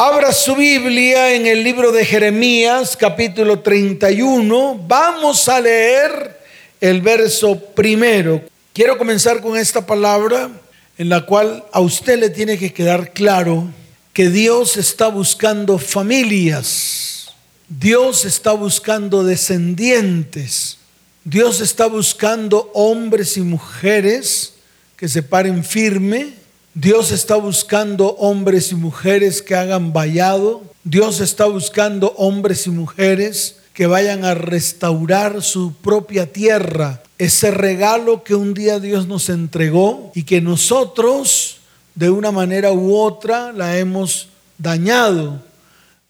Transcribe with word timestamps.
Abra 0.00 0.32
su 0.32 0.54
Biblia 0.54 1.34
en 1.34 1.48
el 1.48 1.64
libro 1.64 1.90
de 1.90 2.04
Jeremías, 2.04 2.96
capítulo 2.96 3.58
31. 3.58 4.84
Vamos 4.86 5.48
a 5.48 5.60
leer 5.60 6.38
el 6.80 7.00
verso 7.02 7.58
primero. 7.58 8.40
Quiero 8.72 8.96
comenzar 8.96 9.40
con 9.40 9.56
esta 9.56 9.84
palabra 9.84 10.50
en 10.98 11.08
la 11.08 11.26
cual 11.26 11.64
a 11.72 11.80
usted 11.80 12.16
le 12.16 12.30
tiene 12.30 12.58
que 12.58 12.72
quedar 12.72 13.12
claro 13.12 13.66
que 14.12 14.30
Dios 14.30 14.76
está 14.76 15.08
buscando 15.08 15.78
familias. 15.78 17.34
Dios 17.68 18.24
está 18.24 18.52
buscando 18.52 19.24
descendientes. 19.24 20.78
Dios 21.24 21.60
está 21.60 21.86
buscando 21.86 22.70
hombres 22.72 23.36
y 23.36 23.40
mujeres 23.40 24.52
que 24.96 25.08
se 25.08 25.24
paren 25.24 25.64
firme 25.64 26.34
Dios 26.74 27.10
está 27.10 27.36
buscando 27.36 28.10
hombres 28.16 28.70
y 28.72 28.74
mujeres 28.74 29.42
que 29.42 29.54
hagan 29.54 29.92
vallado. 29.92 30.62
Dios 30.84 31.20
está 31.20 31.46
buscando 31.46 32.12
hombres 32.16 32.66
y 32.66 32.70
mujeres 32.70 33.56
que 33.72 33.86
vayan 33.86 34.24
a 34.24 34.34
restaurar 34.34 35.42
su 35.42 35.72
propia 35.72 36.32
tierra. 36.32 37.02
Ese 37.16 37.50
regalo 37.50 38.22
que 38.22 38.34
un 38.34 38.54
día 38.54 38.80
Dios 38.80 39.06
nos 39.06 39.28
entregó 39.28 40.12
y 40.14 40.24
que 40.24 40.40
nosotros 40.40 41.58
de 41.94 42.10
una 42.10 42.30
manera 42.30 42.72
u 42.72 42.96
otra 42.96 43.52
la 43.52 43.76
hemos 43.78 44.28
dañado, 44.56 45.42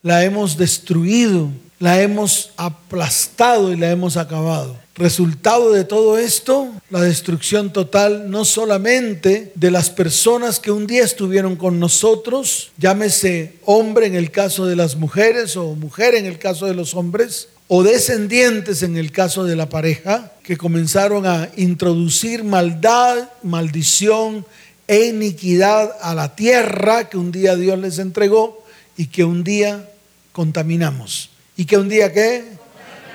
la 0.03 0.23
hemos 0.23 0.57
destruido, 0.57 1.49
la 1.79 2.01
hemos 2.01 2.51
aplastado 2.57 3.71
y 3.71 3.77
la 3.77 3.89
hemos 3.89 4.17
acabado. 4.17 4.75
Resultado 4.99 5.71
de 5.71 5.85
todo 5.85 6.17
esto, 6.17 6.73
la 6.89 6.99
destrucción 6.99 7.71
total 7.71 8.29
no 8.29 8.43
solamente 8.43 9.53
de 9.55 9.71
las 9.71 9.89
personas 9.89 10.59
que 10.59 10.71
un 10.71 10.87
día 10.87 11.05
estuvieron 11.05 11.55
con 11.55 11.79
nosotros, 11.79 12.73
llámese 12.77 13.53
hombre 13.63 14.07
en 14.07 14.15
el 14.15 14.29
caso 14.29 14.65
de 14.65 14.75
las 14.75 14.97
mujeres 14.97 15.55
o 15.55 15.73
mujer 15.75 16.15
en 16.15 16.25
el 16.25 16.37
caso 16.37 16.65
de 16.65 16.73
los 16.73 16.95
hombres, 16.95 17.47
o 17.69 17.81
descendientes 17.81 18.83
en 18.83 18.97
el 18.97 19.13
caso 19.13 19.45
de 19.45 19.55
la 19.55 19.69
pareja, 19.69 20.33
que 20.43 20.57
comenzaron 20.57 21.25
a 21.25 21.49
introducir 21.55 22.43
maldad, 22.43 23.29
maldición 23.41 24.45
e 24.85 25.05
iniquidad 25.05 25.95
a 26.01 26.13
la 26.13 26.35
tierra 26.35 27.07
que 27.07 27.15
un 27.17 27.31
día 27.31 27.55
Dios 27.55 27.79
les 27.79 27.99
entregó 27.99 28.65
y 28.97 29.05
que 29.05 29.23
un 29.23 29.45
día 29.45 29.89
contaminamos. 30.33 31.29
¿Y 31.55 31.65
que 31.65 31.77
un 31.77 31.87
día 31.87 32.11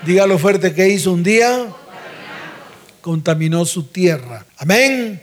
qué? 0.05 0.11
Dígalo 0.11 0.37
fuerte 0.37 0.73
que 0.73 0.87
hizo 0.87 1.11
un 1.11 1.23
día. 1.23 1.67
Contaminó 3.01 3.65
su 3.65 3.83
tierra. 3.83 4.45
Amén. 4.57 5.21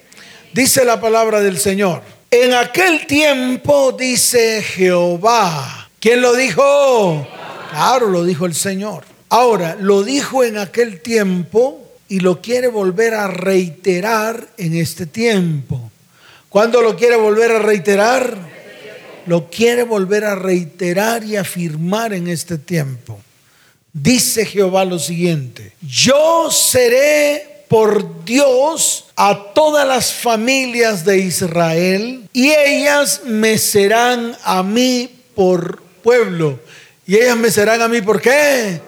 Dice 0.53 0.85
la 0.85 1.01
palabra 1.01 1.41
del 1.41 1.59
Señor. 1.59 2.03
En 2.31 2.55
aquel 2.55 3.07
tiempo 3.07 3.93
dice 3.93 4.63
Jehová. 4.63 5.89
¿Quién 6.01 6.21
lo 6.21 6.35
dijo? 6.35 7.27
Claro, 7.71 8.09
lo 8.09 8.25
dijo 8.25 8.47
el 8.47 8.55
Señor. 8.55 9.05
Ahora, 9.29 9.77
lo 9.81 10.03
dijo 10.03 10.45
en 10.45 10.59
aquel 10.59 11.01
tiempo 11.01 11.83
y 12.09 12.21
lo 12.21 12.43
quiere 12.43 12.69
volver 12.69 13.15
a 13.15 13.29
reiterar 13.29 14.49
en 14.59 14.77
este 14.77 15.07
tiempo. 15.07 15.91
¿Cuándo 16.49 16.83
lo 16.83 16.97
quiere 16.97 17.17
volver 17.17 17.53
a 17.53 17.59
reiterar? 17.61 18.37
Lo 19.27 19.49
quiere 19.49 19.85
volver 19.85 20.25
a 20.25 20.35
reiterar 20.35 21.25
y 21.25 21.37
afirmar 21.37 22.13
en 22.13 22.29
este 22.29 22.59
tiempo. 22.59 23.19
Dice 23.93 24.47
Jehová 24.47 24.87
lo 24.87 24.99
siguiente, 24.99 25.73
yo 25.87 26.51
seré 26.51 27.67
por 27.69 28.25
Dios 28.25 29.07
a 29.17 29.53
todas 29.55 29.87
las 29.87 30.15
familias 30.15 31.05
de 31.05 31.19
Israel 31.19 32.27
y 32.33 32.51
ellas 32.51 33.21
me 33.27 33.59
serán 33.59 34.35
a 34.45 34.63
mí 34.63 35.11
por 35.35 35.83
pueblo. 36.03 36.59
Y 37.07 37.17
ellas 37.17 37.37
me 37.37 37.51
serán 37.51 37.83
a 37.83 37.89
mí 37.89 38.01
por 38.01 38.21
qué? 38.23 38.81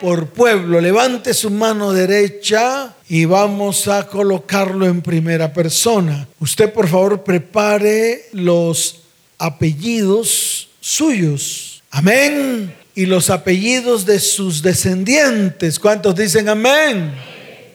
Por 0.00 0.28
pueblo. 0.28 0.80
Levante 0.80 1.34
su 1.34 1.50
mano 1.50 1.92
derecha 1.92 2.94
y 3.10 3.26
vamos 3.26 3.88
a 3.88 4.06
colocarlo 4.06 4.86
en 4.86 5.02
primera 5.02 5.52
persona. 5.52 6.26
Usted 6.38 6.72
por 6.72 6.88
favor 6.88 7.24
prepare 7.24 8.28
los 8.32 9.02
apellidos 9.38 10.70
suyos. 10.80 11.82
Amén 11.90 12.79
y 13.00 13.06
los 13.06 13.30
apellidos 13.30 14.04
de 14.04 14.20
sus 14.20 14.60
descendientes. 14.60 15.78
¿Cuántos 15.78 16.14
dicen 16.14 16.50
amén? 16.50 17.14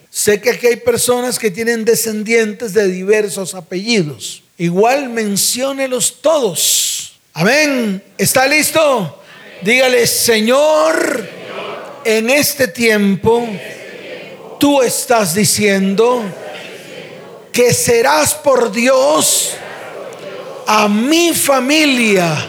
Sé 0.08 0.40
que 0.40 0.52
aquí 0.52 0.68
hay 0.68 0.76
personas 0.76 1.40
que 1.40 1.50
tienen 1.50 1.84
descendientes 1.84 2.76
de 2.76 2.88
diversos 2.88 3.56
apellidos. 3.56 4.44
Igual 4.60 5.10
menciónelos 5.10 6.22
todos. 6.22 7.14
Amén. 7.34 8.04
¿Está 8.20 8.46
listo? 8.46 9.20
Dígale, 9.64 10.06
Señor, 10.06 11.28
en 12.04 12.30
este 12.30 12.68
tiempo, 12.68 13.50
tú 14.60 14.84
estás 14.84 15.34
diciendo 15.34 16.24
que 17.52 17.74
serás 17.74 18.36
por 18.36 18.72
Dios 18.72 19.54
a 20.68 20.88
mi 20.88 21.34
familia 21.34 22.48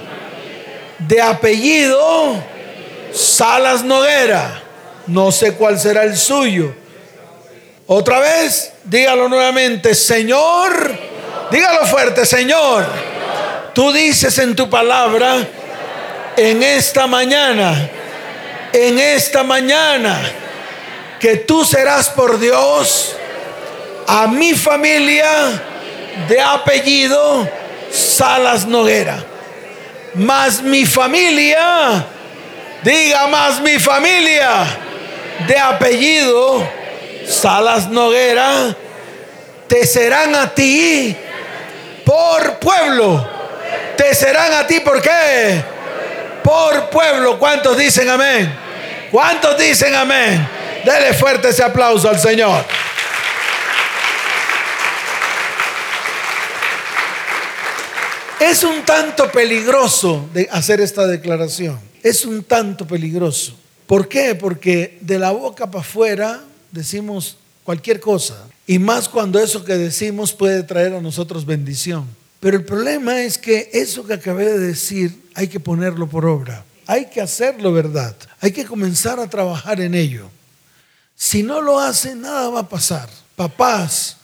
de 0.98 1.22
apellido 1.22 2.54
Salas 3.16 3.82
Noguera. 3.82 4.62
No 5.06 5.32
sé 5.32 5.54
cuál 5.54 5.81
será 5.81 6.03
el 6.04 6.16
suyo. 6.16 6.75
Otra 7.87 8.19
vez, 8.19 8.72
dígalo 8.84 9.28
nuevamente, 9.28 9.94
Señor, 9.94 10.93
dígalo 11.50 11.87
fuerte, 11.87 12.26
Señor. 12.26 12.84
Tú 13.75 13.93
dices 13.93 14.38
en 14.38 14.56
tu 14.56 14.69
palabra, 14.69 15.37
en 16.37 16.62
esta 16.62 17.06
mañana, 17.06 17.88
en 18.72 18.99
esta 18.99 19.44
mañana, 19.44 20.21
que 21.21 21.37
tú 21.37 21.65
serás 21.65 22.10
por 22.10 22.38
Dios 22.38 23.16
a 24.09 24.26
mi 24.26 24.55
familia 24.55 25.62
de 26.28 26.41
apellido 26.41 27.49
Salas 27.93 28.66
Noguera. 28.66 29.25
Más 30.15 30.62
mi 30.62 30.84
familia 30.84 32.05
Diga 32.82 33.26
más 33.26 33.60
mi 33.60 33.78
familia 33.78 34.64
de 35.47 35.59
apellido 35.59 36.66
Salas 37.28 37.88
Noguera, 37.88 38.75
te 39.66 39.84
serán 39.84 40.34
a 40.34 40.54
ti 40.54 41.16
por 42.04 42.59
pueblo. 42.59 43.28
Te 43.97 44.14
serán 44.14 44.53
a 44.53 44.66
ti 44.66 44.81
por 44.81 45.03
qué? 45.03 45.62
Por 46.42 46.88
pueblo. 46.91 47.38
¿Cuántos 47.38 47.76
dicen 47.76 48.09
amén? 48.09 48.54
¿Cuántos 49.10 49.58
dicen 49.58 49.94
amén? 49.94 50.48
Dele 50.84 51.14
fuerte 51.14 51.48
ese 51.48 51.64
aplauso 51.64 52.08
al 52.08 52.20
Señor. 52.20 52.64
Es 58.38 58.62
un 58.62 58.82
tanto 58.82 59.32
peligroso 59.32 60.28
de 60.32 60.48
hacer 60.53 60.81
esta 60.81 61.06
declaración 61.06 61.86
es 62.09 62.25
un 62.25 62.44
tanto 62.44 62.87
peligroso. 62.87 63.55
¿Por 63.87 64.09
qué? 64.09 64.37
Porque 64.37 64.97
de 65.00 65.19
la 65.19 65.33
boca 65.33 65.69
para 65.69 65.83
afuera 65.83 66.44
decimos 66.71 67.37
cualquier 67.65 67.99
cosa. 67.99 68.47
Y 68.65 68.78
más 68.78 69.09
cuando 69.09 69.41
eso 69.41 69.65
que 69.65 69.77
decimos 69.77 70.33
puede 70.33 70.62
traer 70.62 70.94
a 70.94 71.00
nosotros 71.00 71.44
bendición. 71.44 72.06
Pero 72.39 72.59
el 72.59 72.65
problema 72.65 73.22
es 73.22 73.39
que 73.39 73.71
eso 73.72 74.06
que 74.06 74.15
acabé 74.15 74.44
de 74.44 74.59
decir 74.59 75.21
hay 75.34 75.49
que 75.49 75.59
ponerlo 75.59 76.09
por 76.09 76.27
obra. 76.27 76.65
Hay 76.87 77.06
que 77.06 77.21
hacerlo 77.21 77.72
verdad. 77.72 78.15
Hay 78.41 78.53
que 78.53 78.65
comenzar 78.65 79.19
a 79.19 79.28
trabajar 79.28 79.81
en 79.81 79.94
ello. 79.94 80.31
Si 81.17 81.43
no 81.43 81.61
lo 81.61 81.81
hacen, 81.81 82.21
nada 82.21 82.50
va 82.50 82.61
a 82.61 82.69
pasar. 82.69 83.09
Papás 83.34 84.19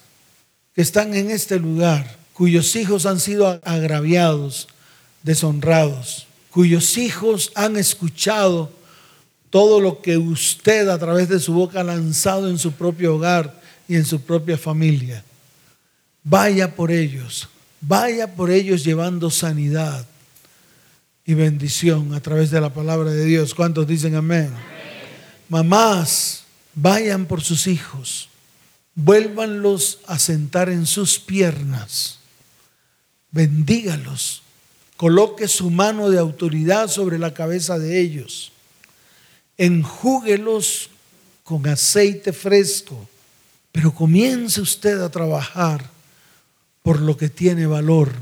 que 0.73 0.83
están 0.83 1.15
en 1.15 1.33
este 1.33 1.59
lugar, 1.59 2.17
cuyos 2.33 2.77
hijos 2.77 3.07
han 3.07 3.19
sido 3.19 3.61
agraviados, 3.65 4.69
deshonrados, 5.25 6.29
cuyos 6.53 6.99
hijos 6.99 7.51
han 7.55 7.77
escuchado 7.77 8.71
todo 9.49 9.81
lo 9.81 10.03
que 10.03 10.19
usted 10.19 10.89
a 10.89 10.99
través 10.99 11.29
de 11.29 11.41
su 11.41 11.55
boca 11.55 11.81
ha 11.81 11.85
lanzado 11.85 12.49
en 12.49 12.59
su 12.59 12.73
propio 12.73 13.17
hogar 13.17 13.61
y 13.89 13.97
en 13.97 14.05
su 14.05 14.21
propia 14.21 14.59
familia. 14.59 15.25
Vaya 16.23 16.75
por 16.75 16.91
ellos, 16.91 17.49
vaya 17.81 18.35
por 18.35 18.51
ellos 18.51 18.85
llevando 18.85 19.31
sanidad 19.31 20.07
y 21.25 21.35
bendición 21.35 22.15
a 22.15 22.21
través 22.21 22.51
de 22.51 22.61
la 22.61 22.73
palabra 22.73 23.11
de 23.11 23.25
Dios. 23.25 23.55
¿Cuántos 23.55 23.87
dicen 23.87 24.15
amén? 24.15 24.51
Mamás, 25.49 26.45
vayan 26.75 27.25
por 27.27 27.43
sus 27.43 27.67
hijos, 27.67 28.29
vuélvanlos 28.95 30.01
a 30.07 30.19
sentar 30.19 30.69
en 30.69 30.85
sus 30.85 31.19
piernas, 31.19 32.19
bendígalos 33.31 34.42
coloque 35.03 35.49
su 35.49 35.69
mano 35.69 36.11
de 36.11 36.19
autoridad 36.21 36.87
sobre 36.87 37.19
la 37.19 37.35
cabeza 37.35 37.77
de 37.77 37.99
ellos, 37.99 38.53
enjúguelos 39.59 40.91
con 41.43 41.67
aceite 41.67 42.33
fresco, 42.33 43.09
pero 43.73 43.93
comience 43.93 44.61
usted 44.61 45.01
a 45.01 45.11
trabajar 45.11 45.91
por 46.85 47.01
lo 47.01 47.17
que 47.17 47.29
tiene 47.29 47.67
valor. 47.67 48.13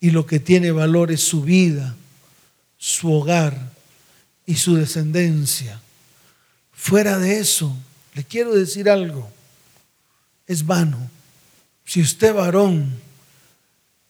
y 0.00 0.10
lo 0.10 0.26
que 0.26 0.40
tiene 0.40 0.72
valor 0.72 1.12
es 1.12 1.20
su 1.20 1.42
vida, 1.42 1.94
su 2.76 3.12
hogar 3.12 3.70
y 4.46 4.56
su 4.56 4.74
descendencia. 4.74 5.80
Fuera 6.72 7.20
de 7.20 7.38
eso, 7.38 7.76
le 8.14 8.24
quiero 8.24 8.52
decir 8.52 8.90
algo, 8.90 9.30
es 10.48 10.66
vano. 10.66 11.08
Si 11.84 12.00
usted 12.00 12.34
varón 12.34 12.98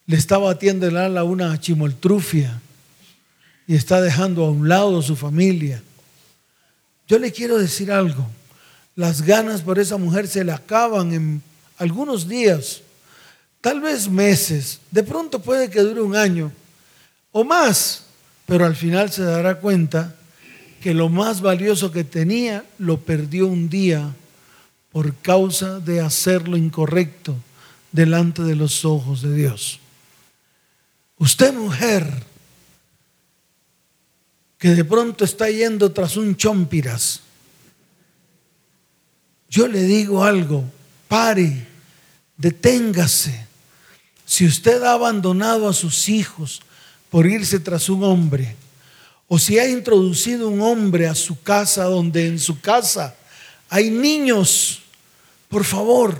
le 0.06 0.17
está 0.17 0.38
batiendo 0.38 0.87
el 0.87 0.97
ala 0.97 1.20
a 1.20 1.25
una 1.25 1.58
chimoltrufia 1.58 2.61
y 3.67 3.76
está 3.76 4.00
dejando 4.00 4.44
a 4.44 4.50
un 4.50 4.69
lado 4.69 5.00
su 5.02 5.17
familia, 5.17 5.82
yo 7.06 7.19
le 7.19 7.32
quiero 7.32 7.58
decir 7.58 7.91
algo, 7.91 8.26
las 8.94 9.23
ganas 9.23 9.62
por 9.62 9.79
esa 9.79 9.97
mujer 9.97 10.29
se 10.29 10.44
le 10.44 10.52
acaban 10.52 11.12
en 11.12 11.43
algunos 11.79 12.29
días, 12.29 12.82
tal 13.61 13.81
vez 13.81 14.08
meses, 14.08 14.81
de 14.91 15.02
pronto 15.02 15.41
puede 15.41 15.70
que 15.70 15.81
dure 15.81 16.02
un 16.02 16.17
año 16.17 16.52
o 17.32 17.44
más, 17.44 18.05
pero 18.47 18.64
al 18.64 18.76
final 18.76 19.11
se 19.11 19.23
dará 19.23 19.61
cuenta 19.61 20.17
que 20.81 20.94
lo 20.94 21.08
más 21.08 21.41
valioso 21.41 21.93
que 21.93 22.05
tenía 22.05 22.64
lo 22.79 23.00
perdió 23.00 23.47
un 23.47 23.69
día 23.69 24.14
por 24.93 25.14
causa 25.17 25.79
de 25.79 26.00
hacer 26.00 26.49
lo 26.49 26.56
incorrecto 26.56 27.37
delante 27.93 28.43
de 28.43 28.56
los 28.56 28.85
ojos 28.85 29.23
de 29.23 29.35
Dios. 29.35 29.79
Usted 31.20 31.52
mujer 31.52 32.11
que 34.56 34.70
de 34.70 34.84
pronto 34.87 35.22
está 35.22 35.50
yendo 35.50 35.93
tras 35.93 36.17
un 36.17 36.34
chompiras, 36.34 37.20
yo 39.50 39.69
le 39.69 39.82
digo 39.82 40.25
algo, 40.25 40.64
pare, 41.08 41.67
deténgase. 42.38 43.46
Si 44.25 44.46
usted 44.46 44.82
ha 44.82 44.94
abandonado 44.94 45.69
a 45.69 45.75
sus 45.75 46.08
hijos 46.08 46.62
por 47.11 47.26
irse 47.26 47.61
tras 47.61 47.90
un 47.90 48.02
hombre, 48.02 48.56
o 49.28 49.38
si 49.38 49.58
ha 49.58 49.69
introducido 49.69 50.49
un 50.49 50.62
hombre 50.62 51.06
a 51.06 51.14
su 51.14 51.43
casa 51.43 51.84
donde 51.84 52.28
en 52.28 52.38
su 52.38 52.61
casa 52.62 53.14
hay 53.69 53.90
niños, 53.90 54.81
por 55.50 55.64
favor, 55.64 56.19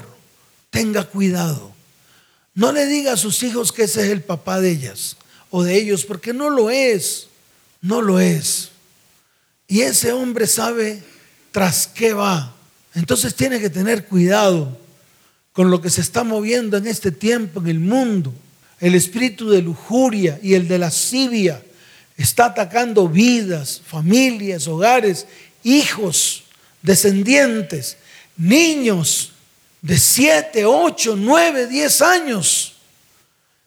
tenga 0.69 1.05
cuidado. 1.05 1.80
No 2.55 2.73
le 2.73 2.87
diga 2.87 3.13
a 3.13 3.17
sus 3.17 3.43
hijos 3.43 3.73
que 3.73 3.85
ese 3.85 4.03
es 4.03 4.11
el 4.11 4.23
papá 4.23 4.61
de 4.61 4.71
ellas 4.71 5.17
o 5.51 5.63
de 5.63 5.77
ellos, 5.77 6.05
porque 6.05 6.33
no 6.33 6.51
lo 6.51 6.71
es, 6.71 7.29
no 7.81 8.03
lo 8.03 8.21
es. 8.21 8.71
Y 9.67 9.83
ese 9.83 10.13
hombre 10.13 10.47
sabe 10.47 11.03
tras 11.53 11.87
qué 11.87 12.13
va. 12.13 12.55
Entonces 12.95 13.35
tiene 13.35 13.61
que 13.61 13.71
tener 13.71 14.07
cuidado 14.07 14.79
con 15.53 15.71
lo 15.71 15.81
que 15.81 15.91
se 15.91 16.01
está 16.01 16.25
moviendo 16.25 16.77
en 16.77 16.87
este 16.87 17.13
tiempo 17.13 17.61
en 17.61 17.69
el 17.69 17.81
mundo. 17.81 18.33
El 18.79 18.95
espíritu 18.95 19.51
de 19.51 19.63
lujuria 19.63 20.39
y 20.43 20.55
el 20.55 20.67
de 20.69 20.79
lascivia 20.79 21.63
está 22.17 22.47
atacando 22.47 23.09
vidas, 23.09 23.81
familias, 23.85 24.67
hogares, 24.67 25.27
hijos, 25.63 26.45
descendientes, 26.83 27.97
niños 28.37 29.30
de 29.83 29.99
7, 29.99 30.65
8, 30.65 31.15
9, 31.17 31.67
10 31.67 32.03
años, 32.03 32.77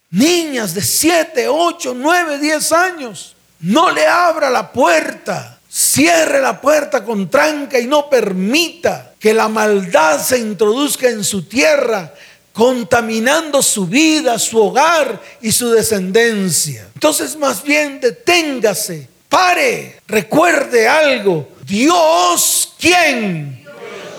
niñas 0.09 0.73
de 0.73 0.81
7, 0.81 1.47
8, 1.47 1.93
9, 1.95 2.37
10 2.39 2.71
años. 2.71 3.35
No 3.59 3.91
le 3.91 4.05
abra 4.05 4.49
la 4.49 4.71
puerta, 4.71 5.59
cierre 5.69 6.41
la 6.41 6.59
puerta 6.59 7.03
con 7.03 7.29
tranca 7.29 7.79
y 7.79 7.87
no 7.87 8.09
permita 8.09 9.13
que 9.19 9.33
la 9.33 9.47
maldad 9.47 10.21
se 10.21 10.37
introduzca 10.37 11.09
en 11.09 11.23
su 11.23 11.43
tierra 11.43 12.13
contaminando 12.51 13.63
su 13.63 13.87
vida, 13.87 14.37
su 14.37 14.61
hogar 14.61 15.19
y 15.41 15.51
su 15.51 15.71
descendencia. 15.71 16.87
Entonces 16.93 17.35
más 17.35 17.63
bien 17.63 17.99
deténgase, 17.99 19.09
pare, 19.27 19.99
recuerde 20.07 20.87
algo. 20.87 21.49
Dios, 21.65 22.73
¿quién? 22.79 23.62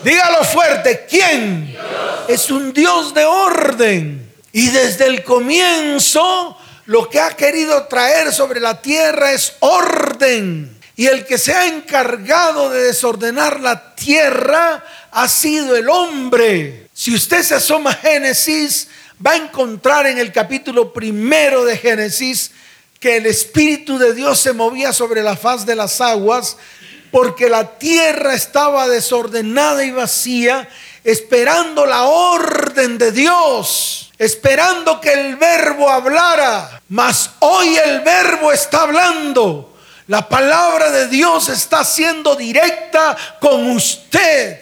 Dígalo 0.05 0.45
fuerte, 0.45 1.07
¿quién? 1.09 1.75
Es 2.29 2.51
un 2.51 2.73
Dios 2.75 3.15
de 3.15 3.25
orden. 3.25 4.33
Y 4.53 4.69
desde 4.69 5.07
el 5.07 5.25
comienzo 5.25 6.57
lo 6.87 7.09
que 7.09 7.19
ha 7.19 7.31
querido 7.31 7.87
traer 7.87 8.33
sobre 8.33 8.61
la 8.61 8.83
tierra 8.83 9.33
es 9.33 9.55
orden. 9.61 10.79
Y 10.97 11.07
el 11.07 11.25
que 11.25 11.39
se 11.39 11.55
ha 11.55 11.67
encargado 11.67 12.69
de 12.71 12.83
desordenar 12.83 13.61
la 13.61 13.95
tierra 13.95 14.85
ha 15.11 15.29
sido 15.29 15.75
el 15.75 15.89
hombre. 15.89 16.89
Si 16.93 17.15
usted 17.15 17.43
se 17.43 17.55
asoma 17.55 17.91
a 17.91 17.95
Génesis, 17.95 18.89
va 19.25 19.33
a 19.33 19.37
encontrar 19.37 20.07
en 20.07 20.19
el 20.19 20.33
capítulo 20.33 20.93
primero 20.93 21.65
de 21.65 21.79
Génesis 21.79 22.51
que 23.01 23.17
el 23.17 23.27
Espíritu 23.27 23.99
de 23.99 24.15
Dios 24.15 24.39
se 24.39 24.53
movía 24.53 24.93
sobre 24.93 25.23
la 25.23 25.37
faz 25.37 25.67
de 25.67 25.75
las 25.75 26.01
aguas 26.01 26.59
porque 27.15 27.49
la 27.49 27.79
tierra 27.79 28.35
estaba 28.35 28.89
desordenada 28.89 29.85
y 29.85 29.93
vacía, 29.93 30.69
esperando 31.05 31.87
la 31.87 32.07
orden 32.07 32.99
de 32.99 33.13
Dios, 33.13 34.11
esperando 34.19 35.01
que 35.01 35.13
el 35.13 35.37
verbo 35.37 35.89
hablara. 35.89 36.83
Mas 36.89 37.31
hoy 37.39 37.77
el 37.77 38.01
verbo 38.01 38.51
está 38.51 38.83
hablando. 38.83 39.77
La 40.09 40.29
palabra 40.29 40.91
de 40.91 41.07
Dios 41.07 41.49
está 41.51 41.85
siendo 41.85 42.35
directa 42.35 43.17
con 43.39 43.71
usted 43.71 44.59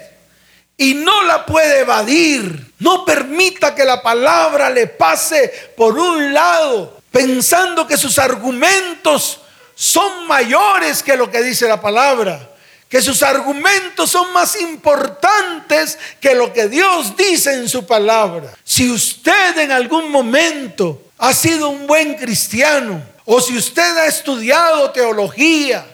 y 0.76 0.92
no 0.92 1.22
la 1.22 1.46
puede 1.46 1.80
evadir. 1.80 2.74
No 2.80 3.06
permita 3.06 3.74
que 3.74 3.86
la 3.86 4.02
palabra 4.02 4.68
le 4.68 4.88
pase 4.88 5.72
por 5.74 5.98
un 5.98 6.34
lado, 6.34 7.00
pensando 7.10 7.86
que 7.86 7.96
sus 7.96 8.18
argumentos 8.18 9.40
son 9.82 10.28
mayores 10.28 11.02
que 11.02 11.16
lo 11.16 11.28
que 11.28 11.42
dice 11.42 11.66
la 11.66 11.80
palabra, 11.80 12.50
que 12.88 13.02
sus 13.02 13.20
argumentos 13.24 14.10
son 14.10 14.32
más 14.32 14.60
importantes 14.60 15.98
que 16.20 16.36
lo 16.36 16.52
que 16.52 16.68
Dios 16.68 17.16
dice 17.16 17.54
en 17.54 17.68
su 17.68 17.84
palabra. 17.84 18.54
Si 18.62 18.88
usted 18.88 19.58
en 19.58 19.72
algún 19.72 20.08
momento 20.08 21.02
ha 21.18 21.32
sido 21.32 21.68
un 21.68 21.88
buen 21.88 22.14
cristiano, 22.14 23.02
o 23.24 23.40
si 23.40 23.56
usted 23.56 23.96
ha 23.98 24.06
estudiado 24.06 24.92
teología 24.92 25.84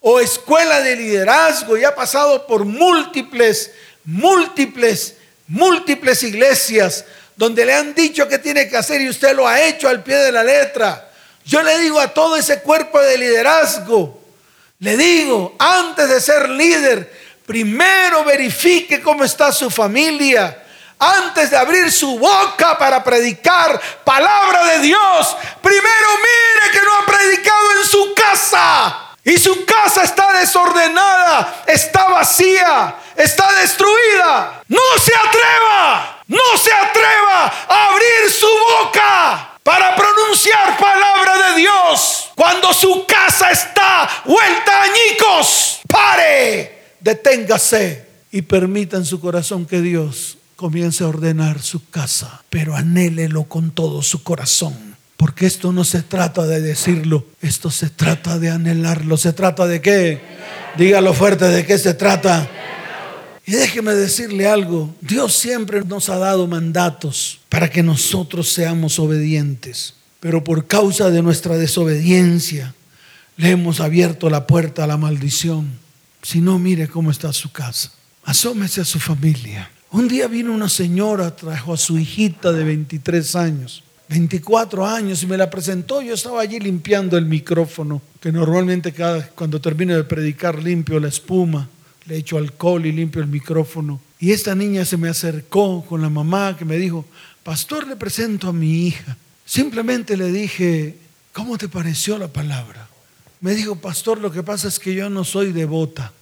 o 0.00 0.18
escuela 0.18 0.80
de 0.80 0.96
liderazgo 0.96 1.76
y 1.76 1.84
ha 1.84 1.94
pasado 1.94 2.46
por 2.46 2.64
múltiples 2.64 3.70
múltiples, 4.06 5.16
múltiples 5.46 6.22
iglesias 6.22 7.04
donde 7.36 7.66
le 7.66 7.74
han 7.74 7.94
dicho 7.94 8.26
que 8.28 8.38
tiene 8.38 8.66
que 8.66 8.78
hacer 8.78 9.02
y 9.02 9.10
usted 9.10 9.36
lo 9.36 9.46
ha 9.46 9.60
hecho 9.60 9.90
al 9.90 10.02
pie 10.02 10.16
de 10.16 10.32
la 10.32 10.42
letra. 10.42 11.05
Yo 11.46 11.62
le 11.62 11.78
digo 11.78 12.00
a 12.00 12.08
todo 12.08 12.36
ese 12.36 12.60
cuerpo 12.60 12.98
de 12.98 13.16
liderazgo, 13.18 14.20
le 14.80 14.96
digo, 14.96 15.54
antes 15.60 16.08
de 16.08 16.20
ser 16.20 16.50
líder, 16.50 17.40
primero 17.46 18.24
verifique 18.24 19.00
cómo 19.00 19.22
está 19.22 19.52
su 19.52 19.70
familia. 19.70 20.64
Antes 20.98 21.50
de 21.50 21.56
abrir 21.56 21.92
su 21.92 22.18
boca 22.18 22.76
para 22.76 23.04
predicar 23.04 23.80
palabra 24.02 24.64
de 24.72 24.80
Dios, 24.80 25.36
primero 25.62 26.08
mire 26.16 26.72
que 26.72 26.84
no 26.84 26.94
ha 26.96 27.06
predicado 27.06 27.72
en 27.78 27.88
su 27.88 28.14
casa. 28.14 29.02
Y 29.22 29.38
su 29.38 29.64
casa 29.64 30.02
está 30.02 30.32
desordenada, 30.32 31.62
está 31.66 32.08
vacía, 32.08 32.96
está 33.14 33.52
destruida. 33.60 34.62
No 34.66 34.82
se 34.98 35.14
atreva, 35.14 36.22
no 36.26 36.58
se 36.58 36.72
atreva 36.72 37.66
a 37.68 37.88
abrir 37.88 38.32
su 38.32 38.48
boca 38.48 39.45
para 39.66 39.96
pronunciar 39.96 40.78
palabra 40.78 41.50
de 41.50 41.60
Dios 41.62 42.30
cuando 42.36 42.72
su 42.72 43.04
casa 43.04 43.50
está 43.50 44.08
vuelta 44.24 44.70
a 44.70 44.84
añicos. 44.84 45.80
Pare, 45.88 46.94
deténgase 47.00 48.06
y 48.30 48.42
permita 48.42 48.96
en 48.96 49.04
su 49.04 49.20
corazón 49.20 49.66
que 49.66 49.80
Dios 49.80 50.38
comience 50.54 51.02
a 51.02 51.08
ordenar 51.08 51.60
su 51.60 51.90
casa, 51.90 52.44
pero 52.48 52.76
anhélelo 52.76 53.42
con 53.44 53.72
todo 53.72 54.02
su 54.02 54.22
corazón. 54.22 54.94
Porque 55.16 55.46
esto 55.46 55.72
no 55.72 55.82
se 55.82 56.02
trata 56.02 56.46
de 56.46 56.60
decirlo, 56.60 57.26
esto 57.42 57.72
se 57.72 57.90
trata 57.90 58.38
de 58.38 58.50
anhelarlo. 58.50 59.16
¿Se 59.16 59.32
trata 59.32 59.66
de 59.66 59.80
qué? 59.80 60.20
Dígalo 60.76 61.12
fuerte, 61.12 61.46
¿de 61.46 61.66
qué 61.66 61.76
se 61.76 61.94
trata? 61.94 62.48
Y 63.46 63.52
déjeme 63.52 63.94
decirle 63.94 64.48
algo, 64.48 64.92
Dios 65.00 65.34
siempre 65.34 65.82
nos 65.84 66.08
ha 66.08 66.18
dado 66.18 66.48
mandatos 66.48 67.40
para 67.48 67.70
que 67.70 67.82
nosotros 67.82 68.52
seamos 68.52 68.98
obedientes, 68.98 69.94
pero 70.18 70.42
por 70.42 70.66
causa 70.66 71.10
de 71.10 71.22
nuestra 71.22 71.56
desobediencia 71.56 72.74
le 73.36 73.50
hemos 73.50 73.80
abierto 73.80 74.28
la 74.28 74.48
puerta 74.48 74.82
a 74.82 74.86
la 74.88 74.96
maldición. 74.96 75.78
Si 76.22 76.40
no, 76.40 76.58
mire 76.58 76.88
cómo 76.88 77.12
está 77.12 77.32
su 77.32 77.52
casa. 77.52 77.92
Asómese 78.24 78.80
a 78.80 78.84
su 78.84 78.98
familia. 78.98 79.70
Un 79.92 80.08
día 80.08 80.26
vino 80.26 80.52
una 80.52 80.68
señora, 80.68 81.36
trajo 81.36 81.72
a 81.72 81.76
su 81.76 81.98
hijita 81.98 82.52
de 82.52 82.64
23 82.64 83.36
años 83.36 83.84
24 84.08 84.86
años 84.86 85.22
y 85.22 85.26
me 85.26 85.36
la 85.36 85.50
presentó. 85.50 86.02
Yo 86.02 86.14
estaba 86.14 86.40
allí 86.40 86.58
limpiando 86.58 87.16
el 87.16 87.26
micrófono, 87.26 88.02
que 88.20 88.30
normalmente 88.30 88.92
cada, 88.92 89.26
cuando 89.28 89.60
termino 89.60 89.94
de 89.94 90.04
predicar 90.04 90.62
limpio 90.62 91.00
la 91.00 91.08
espuma, 91.08 91.68
le 92.06 92.16
echo 92.16 92.38
alcohol 92.38 92.86
y 92.86 92.92
limpio 92.92 93.20
el 93.20 93.28
micrófono. 93.28 94.00
Y 94.18 94.32
esta 94.32 94.54
niña 94.54 94.84
se 94.84 94.96
me 94.96 95.08
acercó 95.08 95.84
con 95.84 96.00
la 96.00 96.08
mamá 96.08 96.56
que 96.56 96.64
me 96.64 96.76
dijo, 96.76 97.04
pastor, 97.42 97.86
le 97.86 97.96
presento 97.96 98.48
a 98.48 98.52
mi 98.52 98.86
hija. 98.86 99.16
Simplemente 99.44 100.16
le 100.16 100.32
dije, 100.32 100.96
¿cómo 101.32 101.58
te 101.58 101.68
pareció 101.68 102.18
la 102.18 102.28
palabra? 102.28 102.88
Me 103.40 103.54
dijo, 103.54 103.76
pastor, 103.76 104.18
lo 104.20 104.32
que 104.32 104.42
pasa 104.42 104.68
es 104.68 104.78
que 104.78 104.94
yo 104.94 105.10
no 105.10 105.24
soy 105.24 105.52
devota. 105.52 106.12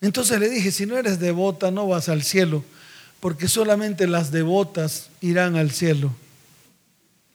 Entonces 0.00 0.38
le 0.38 0.48
dije, 0.48 0.70
si 0.70 0.86
no 0.86 0.96
eres 0.96 1.18
devota, 1.18 1.70
no 1.70 1.86
vas 1.86 2.08
al 2.08 2.22
cielo, 2.22 2.64
porque 3.20 3.48
solamente 3.48 4.06
las 4.06 4.30
devotas 4.30 5.10
irán 5.20 5.56
al 5.56 5.70
cielo. 5.70 6.14